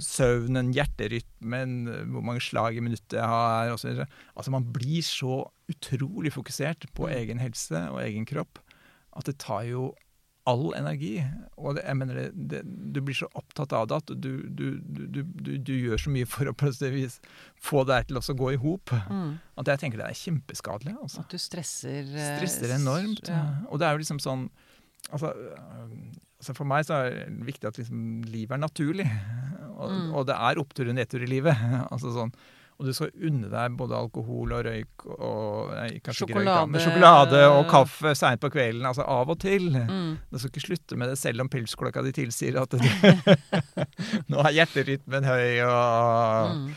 søvnen, 0.00 0.72
hjerterytmen, 0.74 1.76
hvor 2.12 2.22
mange 2.24 2.40
slag 2.40 2.76
i 2.76 2.80
minuttet 2.80 3.12
jeg 3.20 3.22
har 3.28 3.70
osv. 3.72 4.04
Altså 4.36 4.50
man 4.50 4.64
blir 4.72 5.02
så 5.02 5.44
utrolig 5.70 6.32
fokusert 6.32 6.86
på 6.94 7.06
Mm. 7.08 7.14
egen 7.16 7.38
helse 7.38 7.88
og 7.90 8.00
egen 8.02 8.24
kropp 8.26 8.58
at 9.16 9.24
det 9.24 9.38
tar 9.38 9.62
jo 9.64 9.94
all 10.50 10.72
energi. 10.78 11.12
Og 11.60 11.76
det, 11.78 11.84
jeg 11.86 11.98
mener 12.00 12.18
det, 12.18 12.26
det, 12.50 12.60
du 12.94 13.00
blir 13.06 13.16
så 13.18 13.28
opptatt 13.38 13.72
av 13.76 13.86
det 13.90 13.98
at 14.02 14.12
du, 14.24 14.30
du, 14.48 14.64
du, 14.80 15.04
du, 15.22 15.50
du 15.58 15.72
gjør 15.76 16.02
så 16.04 16.12
mye 16.14 16.28
for 16.28 16.50
å 16.50 16.54
plutselig 16.56 17.08
få 17.60 17.84
det 17.88 17.98
her 18.00 18.08
til 18.10 18.20
å 18.20 18.36
gå 18.42 18.52
i 18.54 18.60
hop. 18.62 18.92
Mm. 19.10 19.34
At 19.60 19.70
jeg 19.72 19.82
tenker 19.84 20.02
det 20.02 20.08
er 20.10 20.18
kjempeskadelig. 20.22 20.96
altså. 21.02 21.24
At 21.24 21.32
du 21.34 21.40
stresser 21.40 22.02
eh, 22.10 22.34
Stresser 22.38 22.74
enormt. 22.76 23.30
Ja. 23.30 23.42
Og 23.70 23.80
det 23.82 23.88
er 23.88 23.96
jo 23.96 24.02
liksom 24.04 24.20
sånn 24.24 24.48
altså, 25.10 25.32
altså 26.40 26.54
For 26.56 26.68
meg 26.68 26.86
så 26.88 26.98
er 27.00 27.14
det 27.18 27.46
viktig 27.48 27.68
at 27.70 27.80
liksom 27.80 28.06
livet 28.30 28.56
er 28.58 28.64
naturlig. 28.66 29.08
Og, 29.80 29.88
Mm. 29.90 30.10
og 30.12 30.26
det 30.28 30.34
er 30.36 30.58
opptur 30.60 30.90
og 30.92 30.96
nedtur 30.98 31.22
i 31.24 31.28
livet. 31.30 31.56
altså 31.92 32.10
sånn, 32.12 32.32
og 32.80 32.86
du 32.88 32.92
skal 32.96 33.10
unne 33.28 33.50
deg 33.52 33.74
både 33.76 33.92
alkohol 33.98 34.54
og 34.56 34.64
røyk 34.64 35.04
og 35.20 35.70
nei, 35.76 35.86
ikke 36.00 36.14
røyk, 36.14 36.16
Sjokolade. 36.16 36.80
sjokolade 36.80 37.40
og 37.52 37.66
kaffe 37.68 38.14
seint 38.16 38.40
på 38.40 38.48
kvelden. 38.54 38.86
Altså 38.88 39.04
av 39.04 39.28
og 39.28 39.38
til. 39.42 39.68
Mm. 39.76 40.14
Du 40.32 40.38
skal 40.40 40.50
ikke 40.54 40.64
slutte 40.64 40.96
med 40.96 41.12
det 41.12 41.18
selv 41.20 41.44
om 41.44 41.48
pilsklokka 41.52 42.02
di 42.06 42.12
tilsier 42.16 42.56
at 42.62 42.72
du, 42.72 42.80
nå 44.32 44.40
er 44.46 44.56
hjerterytmen 44.60 45.28
høy 45.28 45.60
og 45.66 46.56
Mm. 46.56 46.70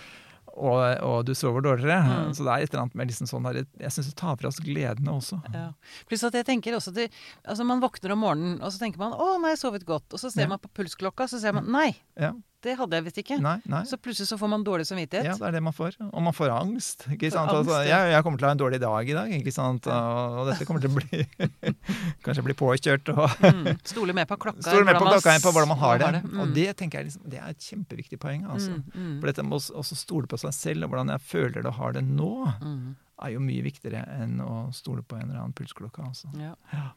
og, 0.54 0.80
og 1.02 1.26
du 1.26 1.32
sover 1.34 1.64
dårligere. 1.66 2.04
Mm. 2.28 2.34
Så 2.38 2.44
det 2.46 2.52
er 2.54 2.64
et 2.68 2.74
eller 2.74 2.84
annet 2.84 2.96
med 3.00 3.10
liksom 3.10 3.26
sånn 3.30 3.48
der, 3.48 3.64
Jeg 3.82 3.90
syns 3.96 4.12
det 4.12 4.16
tar 4.20 4.36
fra 4.38 4.52
oss 4.52 4.60
gledene 4.62 5.16
også. 5.16 5.40
Ja. 5.54 5.70
Pluss 6.10 6.24
at 6.28 6.36
jeg 6.38 6.46
tenker 6.46 6.76
også 6.78 6.94
til, 6.94 7.08
altså 7.48 7.66
Man 7.66 7.82
våkner 7.82 8.14
om 8.14 8.22
morgenen 8.22 8.60
og 8.62 8.70
så 8.72 8.80
tenker 8.84 9.00
man 9.02 9.14
'Å, 9.18 9.38
nå 9.40 9.48
har 9.48 9.56
jeg 9.56 9.64
sovet 9.64 9.86
godt'. 9.88 10.14
Og 10.14 10.20
så 10.20 10.30
ser 10.32 10.42
Ja. 10.46 10.48
man 10.54 10.60
på 10.60 10.70
pulsklokka, 10.76 11.26
så 11.28 11.40
ser 11.42 11.54
man 11.54 11.66
'Nei, 11.66 11.96
Ja. 12.20 12.34
Det 12.64 12.74
hadde 12.80 12.96
jeg 12.96 13.04
visst 13.10 13.18
ikke. 13.20 13.38
Nei, 13.44 13.58
nei. 13.68 13.82
Så 13.90 13.98
plutselig 14.00 14.30
så 14.30 14.38
får 14.40 14.50
man 14.54 14.64
dårlig 14.64 14.86
samvittighet. 14.88 15.26
Ja, 15.28 15.34
det 15.36 15.48
er 15.50 15.56
det 15.58 15.62
man 15.66 15.76
får. 15.76 15.98
Og 16.08 16.22
man 16.24 16.34
får 16.36 16.54
angst. 16.56 17.04
ikke 17.12 17.28
Får 17.28 17.36
sant? 17.36 17.52
angst, 17.52 17.68
altså, 17.70 17.80
jeg, 17.90 18.12
jeg 18.14 18.24
kommer 18.24 18.40
til 18.40 18.48
å 18.48 18.50
ha 18.50 18.56
en 18.56 18.62
dårlig 18.64 18.80
dag 18.84 19.10
i 19.12 19.18
dag, 19.18 19.34
ikke 19.38 19.54
sant? 19.56 19.90
Og, 19.92 20.38
og 20.40 20.48
dette 20.52 20.68
kommer 20.70 20.84
til 20.84 20.94
å 20.94 20.98
bli 21.02 21.22
Kanskje 22.26 22.46
bli 22.48 22.56
påkjørt 22.64 23.14
og 23.16 23.26
Mm. 23.54 23.68
Stole 23.86 24.14
mer 24.16 24.26
på 24.30 24.38
klokka. 24.40 24.64
Stole 24.64 24.86
med 24.88 24.98
på 24.98 25.06
klokka 25.10 25.34
enn 25.36 25.44
på 25.44 25.52
hvordan 25.54 25.70
man 25.74 25.82
har 25.84 26.00
det. 26.02 26.12
Og 26.24 26.48
Mm. 26.48 26.54
det 26.56 26.68
tenker 26.80 27.00
jeg 27.02 27.10
liksom, 27.12 27.28
det 27.30 27.40
er 27.44 27.50
et 27.52 27.60
kjempeviktig 27.68 28.20
poeng. 28.24 28.46
altså. 28.50 28.72
Mm, 28.80 28.96
mm, 28.96 29.20
For 29.20 29.28
dette 29.30 29.44
med 29.46 29.58
å 29.60 29.62
også 29.84 29.96
stole 30.00 30.28
på 30.32 30.40
seg 30.40 30.54
selv 30.56 30.88
og 30.88 30.94
hvordan 30.94 31.12
jeg 31.14 31.22
føler 31.28 31.60
det 31.62 31.70
og 31.70 31.78
har 31.82 31.94
det 32.00 32.04
nå, 32.08 32.32
mm. 32.64 32.96
er 33.28 33.34
jo 33.36 33.40
mye 33.44 33.64
viktigere 33.68 34.02
enn 34.24 34.40
å 34.44 34.72
stole 34.76 35.04
på 35.04 35.20
en 35.20 35.28
eller 35.30 35.44
annen 35.44 35.54
pulsklokke. 35.58 36.04
altså. 36.08 36.32
Ja. 36.40 36.56
Ja. 36.74 36.88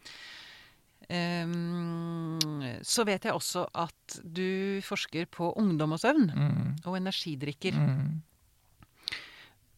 Ehm, 1.09 2.39
så 2.83 3.05
vet 3.07 3.29
jeg 3.29 3.35
også 3.37 3.67
at 3.79 4.19
du 4.23 4.81
forsker 4.87 5.29
på 5.31 5.53
ungdom 5.61 5.95
og 5.95 6.03
søvn. 6.03 6.31
Mm. 6.35 6.73
Og 6.85 6.99
energidrikker. 6.99 7.77
Mm. 7.79 8.09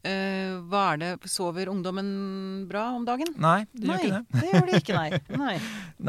Eh, 0.08 0.54
hva 0.70 0.84
er 0.94 1.00
det, 1.02 1.10
Sover 1.28 1.68
ungdommen 1.72 2.08
bra 2.70 2.86
om 2.94 3.04
dagen? 3.04 3.34
Nei, 3.36 3.66
det 3.74 3.88
nei, 3.90 3.98
gjør 3.98 4.06
ikke 4.06 4.14
det. 4.14 4.40
det 4.40 4.52
gjør 4.52 4.68
de 4.68 4.80
ikke, 4.82 4.98
nei. 4.98 5.20
nei. 5.44 5.54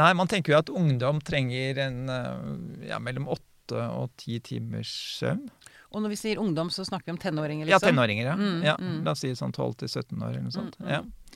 Nei, 0.02 0.10
man 0.16 0.30
tenker 0.30 0.54
jo 0.54 0.60
at 0.62 0.72
ungdom 0.72 1.20
trenger 1.26 1.82
en 1.88 2.04
eh, 2.14 2.92
ja, 2.92 3.02
mellom 3.04 3.28
åtte 3.34 3.82
og 3.90 4.14
ti 4.18 4.40
timers 4.46 4.92
søvn. 5.20 5.50
Og 5.90 6.04
når 6.04 6.14
vi 6.14 6.20
sier 6.22 6.40
ungdom, 6.42 6.70
så 6.70 6.86
snakker 6.86 7.10
vi 7.10 7.16
om 7.16 7.22
tenåringer, 7.22 7.66
liksom? 7.66 7.90
Ja, 7.90 7.92
tenåringer, 7.92 8.28
ja. 8.30 8.36
Mm, 8.38 8.60
ja. 8.66 8.76
mm. 8.78 9.00
La 9.08 9.16
oss 9.16 9.24
si 9.26 9.34
sånn 9.38 9.54
12 9.56 9.80
til 9.82 9.90
17 9.90 10.22
år 10.22 10.30
eller 10.30 10.46
noe 10.46 10.54
sånt. 10.54 10.78
Mm, 10.78 10.86
mm. 10.86 10.92
Ja. 10.94 11.29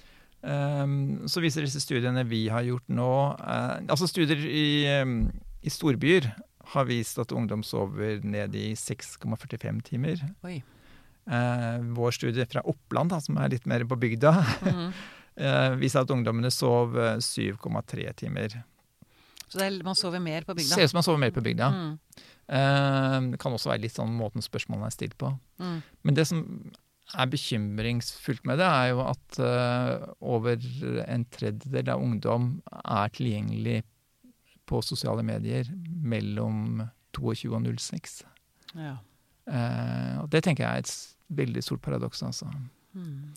Um, 0.43 1.23
så 1.31 1.39
viser 1.39 1.63
disse 1.63 1.79
studiene 1.79 2.25
vi 2.27 2.49
har 2.51 2.65
gjort 2.67 2.83
nå 2.91 3.11
eh, 3.39 3.77
Altså 3.87 4.09
studier 4.11 4.41
i, 4.43 4.83
um, 4.99 5.29
i 5.63 5.71
storbyer 5.71 6.27
har 6.73 6.87
vist 6.89 7.15
at 7.21 7.31
ungdom 7.31 7.63
sover 7.63 8.19
ned 8.27 8.55
i 8.55 8.73
6,45 8.75 9.79
timer. 9.87 10.19
Oi. 10.47 10.57
Eh, 11.23 11.79
vår 11.95 12.15
studie 12.15 12.45
fra 12.49 12.63
Oppland, 12.67 13.13
da, 13.13 13.19
som 13.23 13.39
er 13.39 13.51
litt 13.53 13.67
mer 13.69 13.85
på 13.87 13.97
bygda, 13.99 14.31
mm. 14.63 14.93
viser 15.83 16.03
at 16.03 16.11
ungdommene 16.15 16.51
sov 16.51 16.95
eh, 16.99 17.19
7,3 17.23 18.07
timer. 18.19 18.57
Så 19.47 19.59
det 19.59 19.67
er, 19.67 19.79
man 19.85 19.99
sover 19.99 20.23
mer 20.23 20.47
på 20.47 20.55
bygda? 20.55 20.75
Ser 20.75 20.87
ut 20.87 20.93
som 20.93 20.99
man 20.99 21.07
sover 21.07 21.21
mer 21.21 21.35
på 21.35 21.43
bygda. 21.45 21.67
Mm, 21.69 21.91
det 23.31 23.39
kan 23.39 23.53
også 23.53 23.69
være 23.71 23.83
litt 23.85 23.95
sånn 23.95 24.15
måten 24.17 24.43
spørsmålene 24.43 24.89
er 24.89 24.95
stilt 24.95 25.15
på. 25.19 25.29
mm, 25.61 25.77
Men 26.03 26.17
det 26.17 26.25
som 26.31 26.41
er 27.13 27.29
bekymringsfullt 27.29 28.45
med 28.49 28.59
det, 28.61 28.67
er 28.67 28.91
jo 28.91 29.01
at 29.05 29.39
eh, 29.43 30.05
over 30.33 30.67
en 31.05 31.25
tredjedel 31.33 31.93
av 31.93 32.03
ungdom 32.03 32.51
er 32.81 33.13
tilgjengelig 33.13 33.81
på 34.69 34.81
sosiale 34.85 35.25
medier 35.25 35.67
mellom 36.01 36.83
22 37.15 37.51
og 37.53 37.67
06. 37.69 38.21
ja. 38.79 38.97
Eh, 39.43 40.13
og 40.21 40.29
det 40.31 40.39
tenker 40.45 40.63
jeg 40.63 40.71
er 40.71 40.85
et 40.85 40.93
veldig 41.35 41.63
stort 41.65 41.81
paradoks, 41.83 42.21
altså. 42.23 42.47
Mm, 42.95 43.33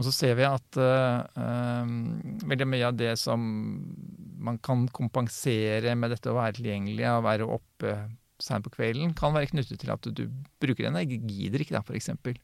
Og 0.00 0.06
så 0.06 0.12
ser 0.14 0.36
vi 0.38 0.46
at 0.46 0.78
uh, 0.80 1.82
veldig 2.48 2.66
mye 2.70 2.86
av 2.88 2.96
det 2.96 3.10
som 3.20 3.42
man 4.42 4.56
kan 4.64 4.86
kompensere 4.88 5.92
med 5.98 6.14
dette 6.14 6.30
å 6.32 6.38
være 6.38 6.56
tilgjengelig, 6.56 7.04
og 7.10 7.26
være 7.26 7.48
oppe 7.58 7.92
seint 8.42 8.64
på 8.64 8.72
kvelden, 8.74 9.12
kan 9.18 9.34
være 9.36 9.50
knyttet 9.52 9.82
til 9.82 9.92
at 9.92 10.08
du 10.08 10.24
bruker 10.62 10.88
energidrikk, 10.88 11.74
da, 11.76 11.82
for 11.84 11.98
eksempel. 11.98 12.38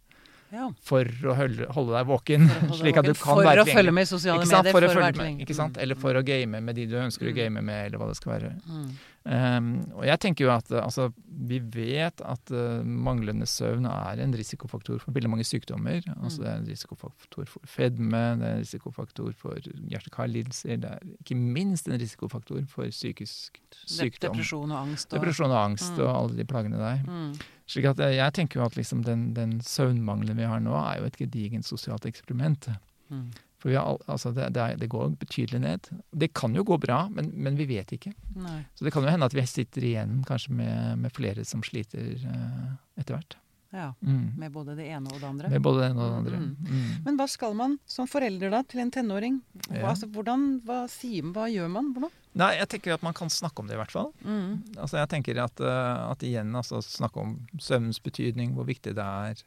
Ja. 0.53 0.69
For 0.89 1.05
å 1.05 1.35
holde, 1.37 1.67
holde 1.77 1.93
deg 1.99 2.07
våken, 2.09 2.49
For 2.49 2.73
å 2.73 2.79
slik 2.81 2.97
at 2.97 3.05
du 3.05 3.13
kan 3.15 3.37
for 3.37 3.45
være 3.45 3.65
å 3.65 3.69
følge 3.69 3.93
med 3.93 4.07
i 4.07 4.11
sosiale 4.11 4.47
medier. 4.47 4.73
For 4.73 4.87
å 4.87 4.89
være 4.89 5.13
følge 5.13 5.37
med, 5.37 5.55
sant? 5.59 5.77
Eller 5.83 5.95
for 6.01 6.15
å 6.19 6.25
game 6.25 6.61
med 6.65 6.75
de 6.79 6.87
du 6.87 6.97
ønsker 6.97 7.29
å 7.29 7.33
Mm. 7.33 7.37
game 7.37 7.63
med, 7.63 7.87
eller 7.87 7.99
hva 7.99 8.09
det 8.09 8.17
skal 8.17 8.33
være. 8.39 8.55
Mm, 8.69 8.89
Um, 9.29 9.67
og 9.93 10.07
jeg 10.09 10.21
tenker 10.25 10.47
jo 10.47 10.51
at 10.55 10.71
altså, 10.73 11.11
vi 11.29 11.59
vet 11.61 12.23
at 12.25 12.49
uh, 12.55 12.81
manglende 12.81 13.45
søvn 13.45 13.85
er 13.85 14.23
en 14.25 14.33
risikofaktor 14.33 15.03
for 15.03 15.13
veldig 15.13 15.29
mange 15.35 15.45
sykdommer. 15.45 16.01
Altså 16.17 16.39
Mm. 16.41 16.45
Det 16.45 16.49
er 16.49 16.57
en 16.63 16.69
risikofaktor 16.71 17.45
for 17.51 17.61
fedme, 17.69 18.23
det 18.41 18.47
er 18.49 18.55
en 18.57 18.63
risikofaktor 18.65 19.33
for 19.37 19.59
hjerte-kar-lidelser, 19.93 20.81
det 20.81 20.91
er 20.95 20.99
ikke 21.21 21.37
minst 21.37 21.89
en 21.89 21.99
risikofaktor 22.01 22.63
for 22.73 22.89
psykisk 22.89 23.61
sykdom. 23.85 24.33
Depresjon 24.33 24.71
og 24.73 24.79
angst. 24.87 25.13
Og, 25.13 25.19
Depresjon 25.21 25.51
og 25.53 25.61
angst 25.65 25.93
Mm. 25.93 26.01
og 26.07 26.11
alle 26.23 26.37
de 26.39 26.45
plagene 26.45 26.79
der. 26.81 27.03
Mm, 27.05 27.35
Slik 27.69 27.85
at 27.85 27.99
uh, 28.01 28.09
jeg 28.15 28.33
tenker 28.33 28.61
jo 28.61 28.65
at 28.65 28.77
liksom 28.81 29.05
den, 29.05 29.35
den 29.35 29.61
søvnmangelen 29.61 30.37
vi 30.41 30.49
har 30.49 30.61
nå, 30.65 30.73
er 30.73 31.01
jo 31.03 31.05
et 31.11 31.17
gedigent 31.21 31.67
sosialt 31.69 32.07
eksperiment. 32.09 32.69
mm. 33.11 33.29
For 33.59 33.73
vi 33.73 33.79
har, 33.79 33.99
altså 34.07 34.31
det, 34.37 34.53
det, 34.55 34.63
er, 34.63 34.79
det 34.79 34.91
går 34.93 35.17
betydelig 35.19 35.61
ned. 35.65 35.91
Det 36.15 36.31
kan 36.37 36.55
jo 36.55 36.63
gå 36.67 36.79
bra, 36.79 37.01
men, 37.11 37.33
men 37.35 37.59
vi 37.59 37.67
vet 37.67 37.91
ikke. 37.97 38.13
Nei. 38.39 38.61
Så 38.79 38.87
det 38.87 38.93
kan 38.95 39.03
jo 39.03 39.11
hende 39.11 39.27
at 39.27 39.35
vi 39.35 39.43
sitter 39.51 39.87
igjen 39.89 40.21
kanskje 40.29 40.55
med, 40.61 41.03
med 41.03 41.15
flere 41.17 41.43
som 41.49 41.65
sliter 41.67 42.15
uh, 42.23 42.77
etter 43.01 43.17
hvert. 43.17 43.39
Ja. 43.75 43.95
Mm. 44.01 44.33
Med 44.39 44.53
både 44.53 44.77
det 44.79 44.87
ene 44.89 45.11
og 45.13 45.19
det 45.21 45.27
andre. 45.29 45.51
Med 45.53 45.65
både 45.65 45.83
det 45.83 45.89
ene 45.91 46.05
og 46.05 46.13
det 46.13 46.21
andre. 46.23 46.39
Mm. 46.39 46.71
Mm. 46.71 46.93
Men 47.05 47.19
hva 47.19 47.27
skal 47.29 47.59
man 47.59 47.77
som 47.91 48.09
forelder 48.09 48.55
da, 48.55 48.63
til 48.65 48.81
en 48.85 48.95
tenåring? 48.95 49.43
Hva, 49.67 49.75
Ja. 49.75 49.91
altså, 49.91 50.09
hvordan, 50.15 50.47
hva, 50.65 50.79
sier, 50.89 51.27
hva 51.35 51.51
gjør 51.53 51.69
man 51.75 51.93
Hvordan? 51.93 52.15
Nei, 52.39 52.53
jeg 52.61 52.69
tenker 52.71 52.95
at 52.95 53.03
man 53.03 53.17
kan 53.19 53.31
snakke 53.33 53.61
om 53.61 53.69
det 53.69 53.75
i 53.75 53.81
hvert 53.81 53.93
fall. 53.93 54.13
Mm. 54.23 54.79
Altså 54.79 55.01
jeg 55.01 55.11
tenker 55.11 55.43
at, 55.43 55.61
eh, 55.61 56.11
at 56.13 56.23
igjen 56.23 56.55
altså 56.55 56.79
snakke 56.85 57.21
om 57.21 57.35
søvnens 57.59 57.99
betydning, 58.01 58.55
hvor 58.55 58.69
viktig 58.69 58.95
det 58.95 59.05
er, 59.05 59.43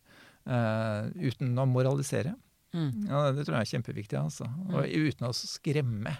uh, 0.49 1.07
uten 1.15 1.55
å 1.55 1.65
moralisere. 1.69 2.35
Mm. 2.73 2.91
Ja, 3.09 3.25
det 3.35 3.43
tror 3.47 3.57
jeg 3.59 3.65
er 3.67 3.71
kjempeviktig. 3.75 4.17
altså. 4.19 4.47
Og 4.71 4.85
uten 4.87 5.27
å 5.27 5.33
skremme. 5.35 6.13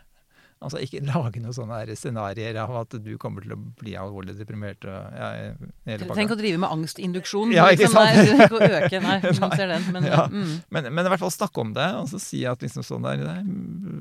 Altså 0.62 0.78
Ikke 0.84 1.00
lage 1.10 1.42
noen 1.42 1.56
sånne 1.58 1.80
scenarioer 1.98 2.60
av 2.62 2.76
at 2.84 2.94
du 3.02 3.16
kommer 3.18 3.42
til 3.42 3.56
å 3.56 3.58
bli 3.80 3.96
alvorlig 3.98 4.36
deprimert. 4.38 4.86
og 4.86 5.16
ja. 5.18 5.56
Trenger 6.04 6.36
å 6.36 6.38
drive 6.38 6.60
med 6.62 6.70
angstinduksjon. 6.76 7.54
Ja, 7.56 7.66
ikke 7.74 7.88
liksom. 7.88 7.98
sant? 7.98 8.20
Nei, 8.20 8.46
ikke 8.46 8.60
å 8.60 8.68
øke, 8.68 9.02
nei, 9.02 9.16
Nei. 9.26 9.50
ser 9.58 9.72
den. 9.74 9.88
Men, 9.96 10.06
Ja. 10.12 10.28
mm. 10.30 10.52
Men, 10.70 10.92
men 10.94 11.08
i 11.08 11.14
hvert 11.16 11.24
fall 11.24 11.34
snakke 11.34 11.64
om 11.66 11.74
det, 11.74 11.88
og 12.04 12.12
så 12.14 12.22
si 12.22 12.44
at 12.46 12.62
liksom 12.62 12.86
sånn 12.86 13.08
der, 13.10 13.26
er, 13.32 13.42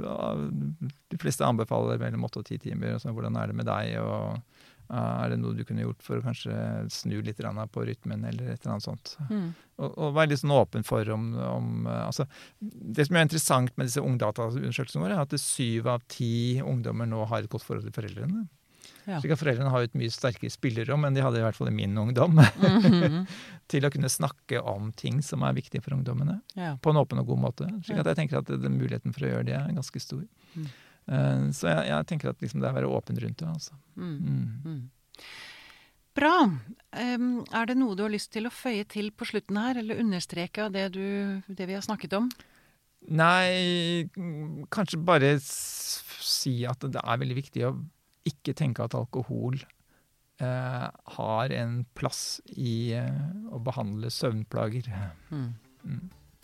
ja, 0.05 0.29
De 1.15 1.23
fleste 1.23 1.47
anbefaler 1.49 2.03
mellom 2.03 2.29
åtte 2.29 2.43
og 2.45 2.51
ti 2.51 2.59
timer. 2.61 2.99
Og 2.99 3.01
så, 3.07 3.15
hvordan 3.17 3.41
er 3.41 3.55
det 3.55 3.57
med 3.63 3.71
deg? 3.71 3.97
og 4.05 4.43
Er 4.91 5.31
det 5.31 5.39
noe 5.39 5.55
du 5.55 5.63
kunne 5.67 5.85
gjort 5.85 6.03
for 6.03 6.19
å 6.19 6.25
kanskje 6.25 6.55
snu 6.91 7.21
litt 7.23 7.39
på 7.41 7.85
rytmen, 7.87 8.25
eller 8.27 8.51
et 8.51 8.65
eller 8.65 8.75
annet 8.75 8.87
sånt? 8.87 9.17
Mm. 9.31 9.51
Og, 9.79 9.91
og 9.91 10.15
være 10.17 10.33
litt 10.33 10.43
sånn 10.43 10.55
åpen 10.57 10.87
for 10.87 11.09
om, 11.15 11.29
om 11.39 11.87
eh, 11.87 12.07
altså, 12.09 12.27
Det 12.61 13.07
som 13.07 13.17
er 13.17 13.29
interessant 13.29 13.77
med 13.77 13.87
disse 13.87 14.03
ungdataundersøkelsene 14.03 15.05
våre, 15.05 15.19
er 15.19 15.29
at 15.29 15.37
syv 15.41 15.93
av 15.95 16.03
ti 16.11 16.61
ungdommer 16.61 17.09
nå 17.09 17.23
har 17.31 17.45
et 17.45 17.53
godt 17.53 17.67
forhold 17.67 17.87
til 17.87 17.95
foreldrene. 17.95 18.49
Ja. 19.09 19.19
Slik 19.21 19.33
at 19.35 19.41
Foreldrene 19.41 19.71
har 19.73 19.85
et 19.87 19.97
mye 19.99 20.13
sterkere 20.13 20.53
spillerom 20.53 21.07
enn 21.07 21.17
de 21.17 21.23
hadde 21.25 21.41
i 21.41 21.45
hvert 21.45 21.57
fall 21.57 21.71
i 21.71 21.75
min 21.75 21.97
ungdom. 21.99 22.37
Mhm. 22.37 23.25
til 23.71 23.87
å 23.87 23.91
kunne 23.95 24.11
snakke 24.11 24.59
om 24.67 24.89
ting 24.99 25.21
som 25.23 25.45
er 25.47 25.55
viktige 25.55 25.85
for 25.85 25.95
ungdommene 25.95 26.41
Ja. 26.59 26.73
på 26.83 26.91
en 26.91 26.99
åpen 26.99 27.21
og 27.23 27.29
god 27.31 27.43
måte. 27.45 27.69
Slik 27.87 28.01
at 28.03 28.11
jeg 28.11 28.19
tenker 28.19 28.41
at 28.41 28.51
den 28.51 28.79
muligheten 28.81 29.15
for 29.15 29.27
å 29.27 29.31
gjøre 29.31 29.47
det 29.47 29.55
er 29.61 29.77
ganske 29.77 30.03
stor. 30.03 30.25
Mm. 30.57 30.67
Eh, 31.11 31.47
så 31.57 31.71
jeg, 31.71 31.87
jeg 31.91 32.11
tenker 32.11 32.33
at 32.33 32.43
liksom 32.43 32.63
det 32.63 32.71
er 32.71 32.77
å 32.77 32.81
være 32.81 32.93
åpen 33.01 33.19
rundt 33.23 33.41
det. 33.43 33.49
altså. 33.51 33.79
Mm. 33.97 34.19
Mm. 34.19 34.45
Mm. 34.65 34.83
Bra. 36.19 36.37
Um, 36.91 37.27
er 37.55 37.69
det 37.71 37.77
noe 37.79 37.95
du 37.97 38.05
har 38.05 38.13
lyst 38.13 38.33
til 38.35 38.49
å 38.49 38.55
føye 38.55 38.85
til 38.91 39.13
på 39.15 39.29
slutten 39.31 39.59
her, 39.61 39.79
eller 39.81 40.01
understreke 40.03 40.67
av 40.67 40.75
det, 40.75 40.89
du, 40.97 41.43
det 41.47 41.69
vi 41.71 41.77
har 41.79 41.85
snakket 41.87 42.17
om? 42.19 42.31
Nei, 43.17 44.11
mm, 44.13 44.67
kanskje 44.73 45.01
bare 45.01 45.37
si 45.41 46.61
at 46.69 46.83
det 46.85 47.01
er 47.01 47.21
veldig 47.23 47.39
viktig 47.39 47.67
å 47.69 47.77
ikke 48.29 48.53
tenke 48.59 48.85
at 48.85 48.97
alkohol 48.99 49.57
eh, 50.43 50.89
har 51.17 51.55
en 51.57 51.79
plass 51.97 52.41
i 52.53 52.93
eh, 52.99 53.23
å 53.49 53.63
behandle 53.65 54.13
søvnplager. 54.13 54.91
Mm. 55.31 55.47
Mm. 55.87 56.03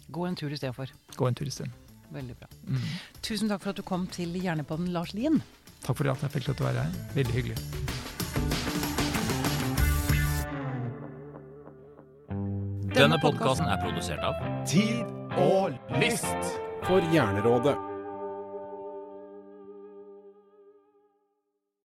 Gå 0.09 0.29
en 0.31 0.38
tur 0.38 0.55
istedenfor. 0.55 0.94
Gå 1.18 1.29
en 1.29 1.37
tur 1.37 1.50
isteden. 1.50 1.74
Veldig 2.14 2.37
bra. 2.38 2.49
Mm. 2.66 2.85
Tusen 3.23 3.51
takk 3.51 3.62
for 3.64 3.75
at 3.75 3.81
du 3.81 3.85
kom 3.87 4.07
til 4.12 4.37
Hjernepodden, 4.38 4.92
Lars 4.95 5.14
Lien. 5.16 5.42
Takk 5.83 5.97
for 5.99 6.11
at 6.11 6.23
jeg 6.23 6.35
fikk 6.38 6.49
lov 6.51 6.59
til 6.59 6.66
å 6.66 6.71
være 6.71 6.87
her. 6.87 6.92
Veldig 7.16 7.35
hyggelig. 7.37 7.59
Denne 12.97 13.19
podkasten 13.21 13.69
er 13.69 13.77
produsert 13.83 14.23
av 14.25 14.38
Tid 14.69 15.05
og 15.37 15.77
list 16.01 16.57
for 16.87 17.05
Hjernerådet. 17.12 17.95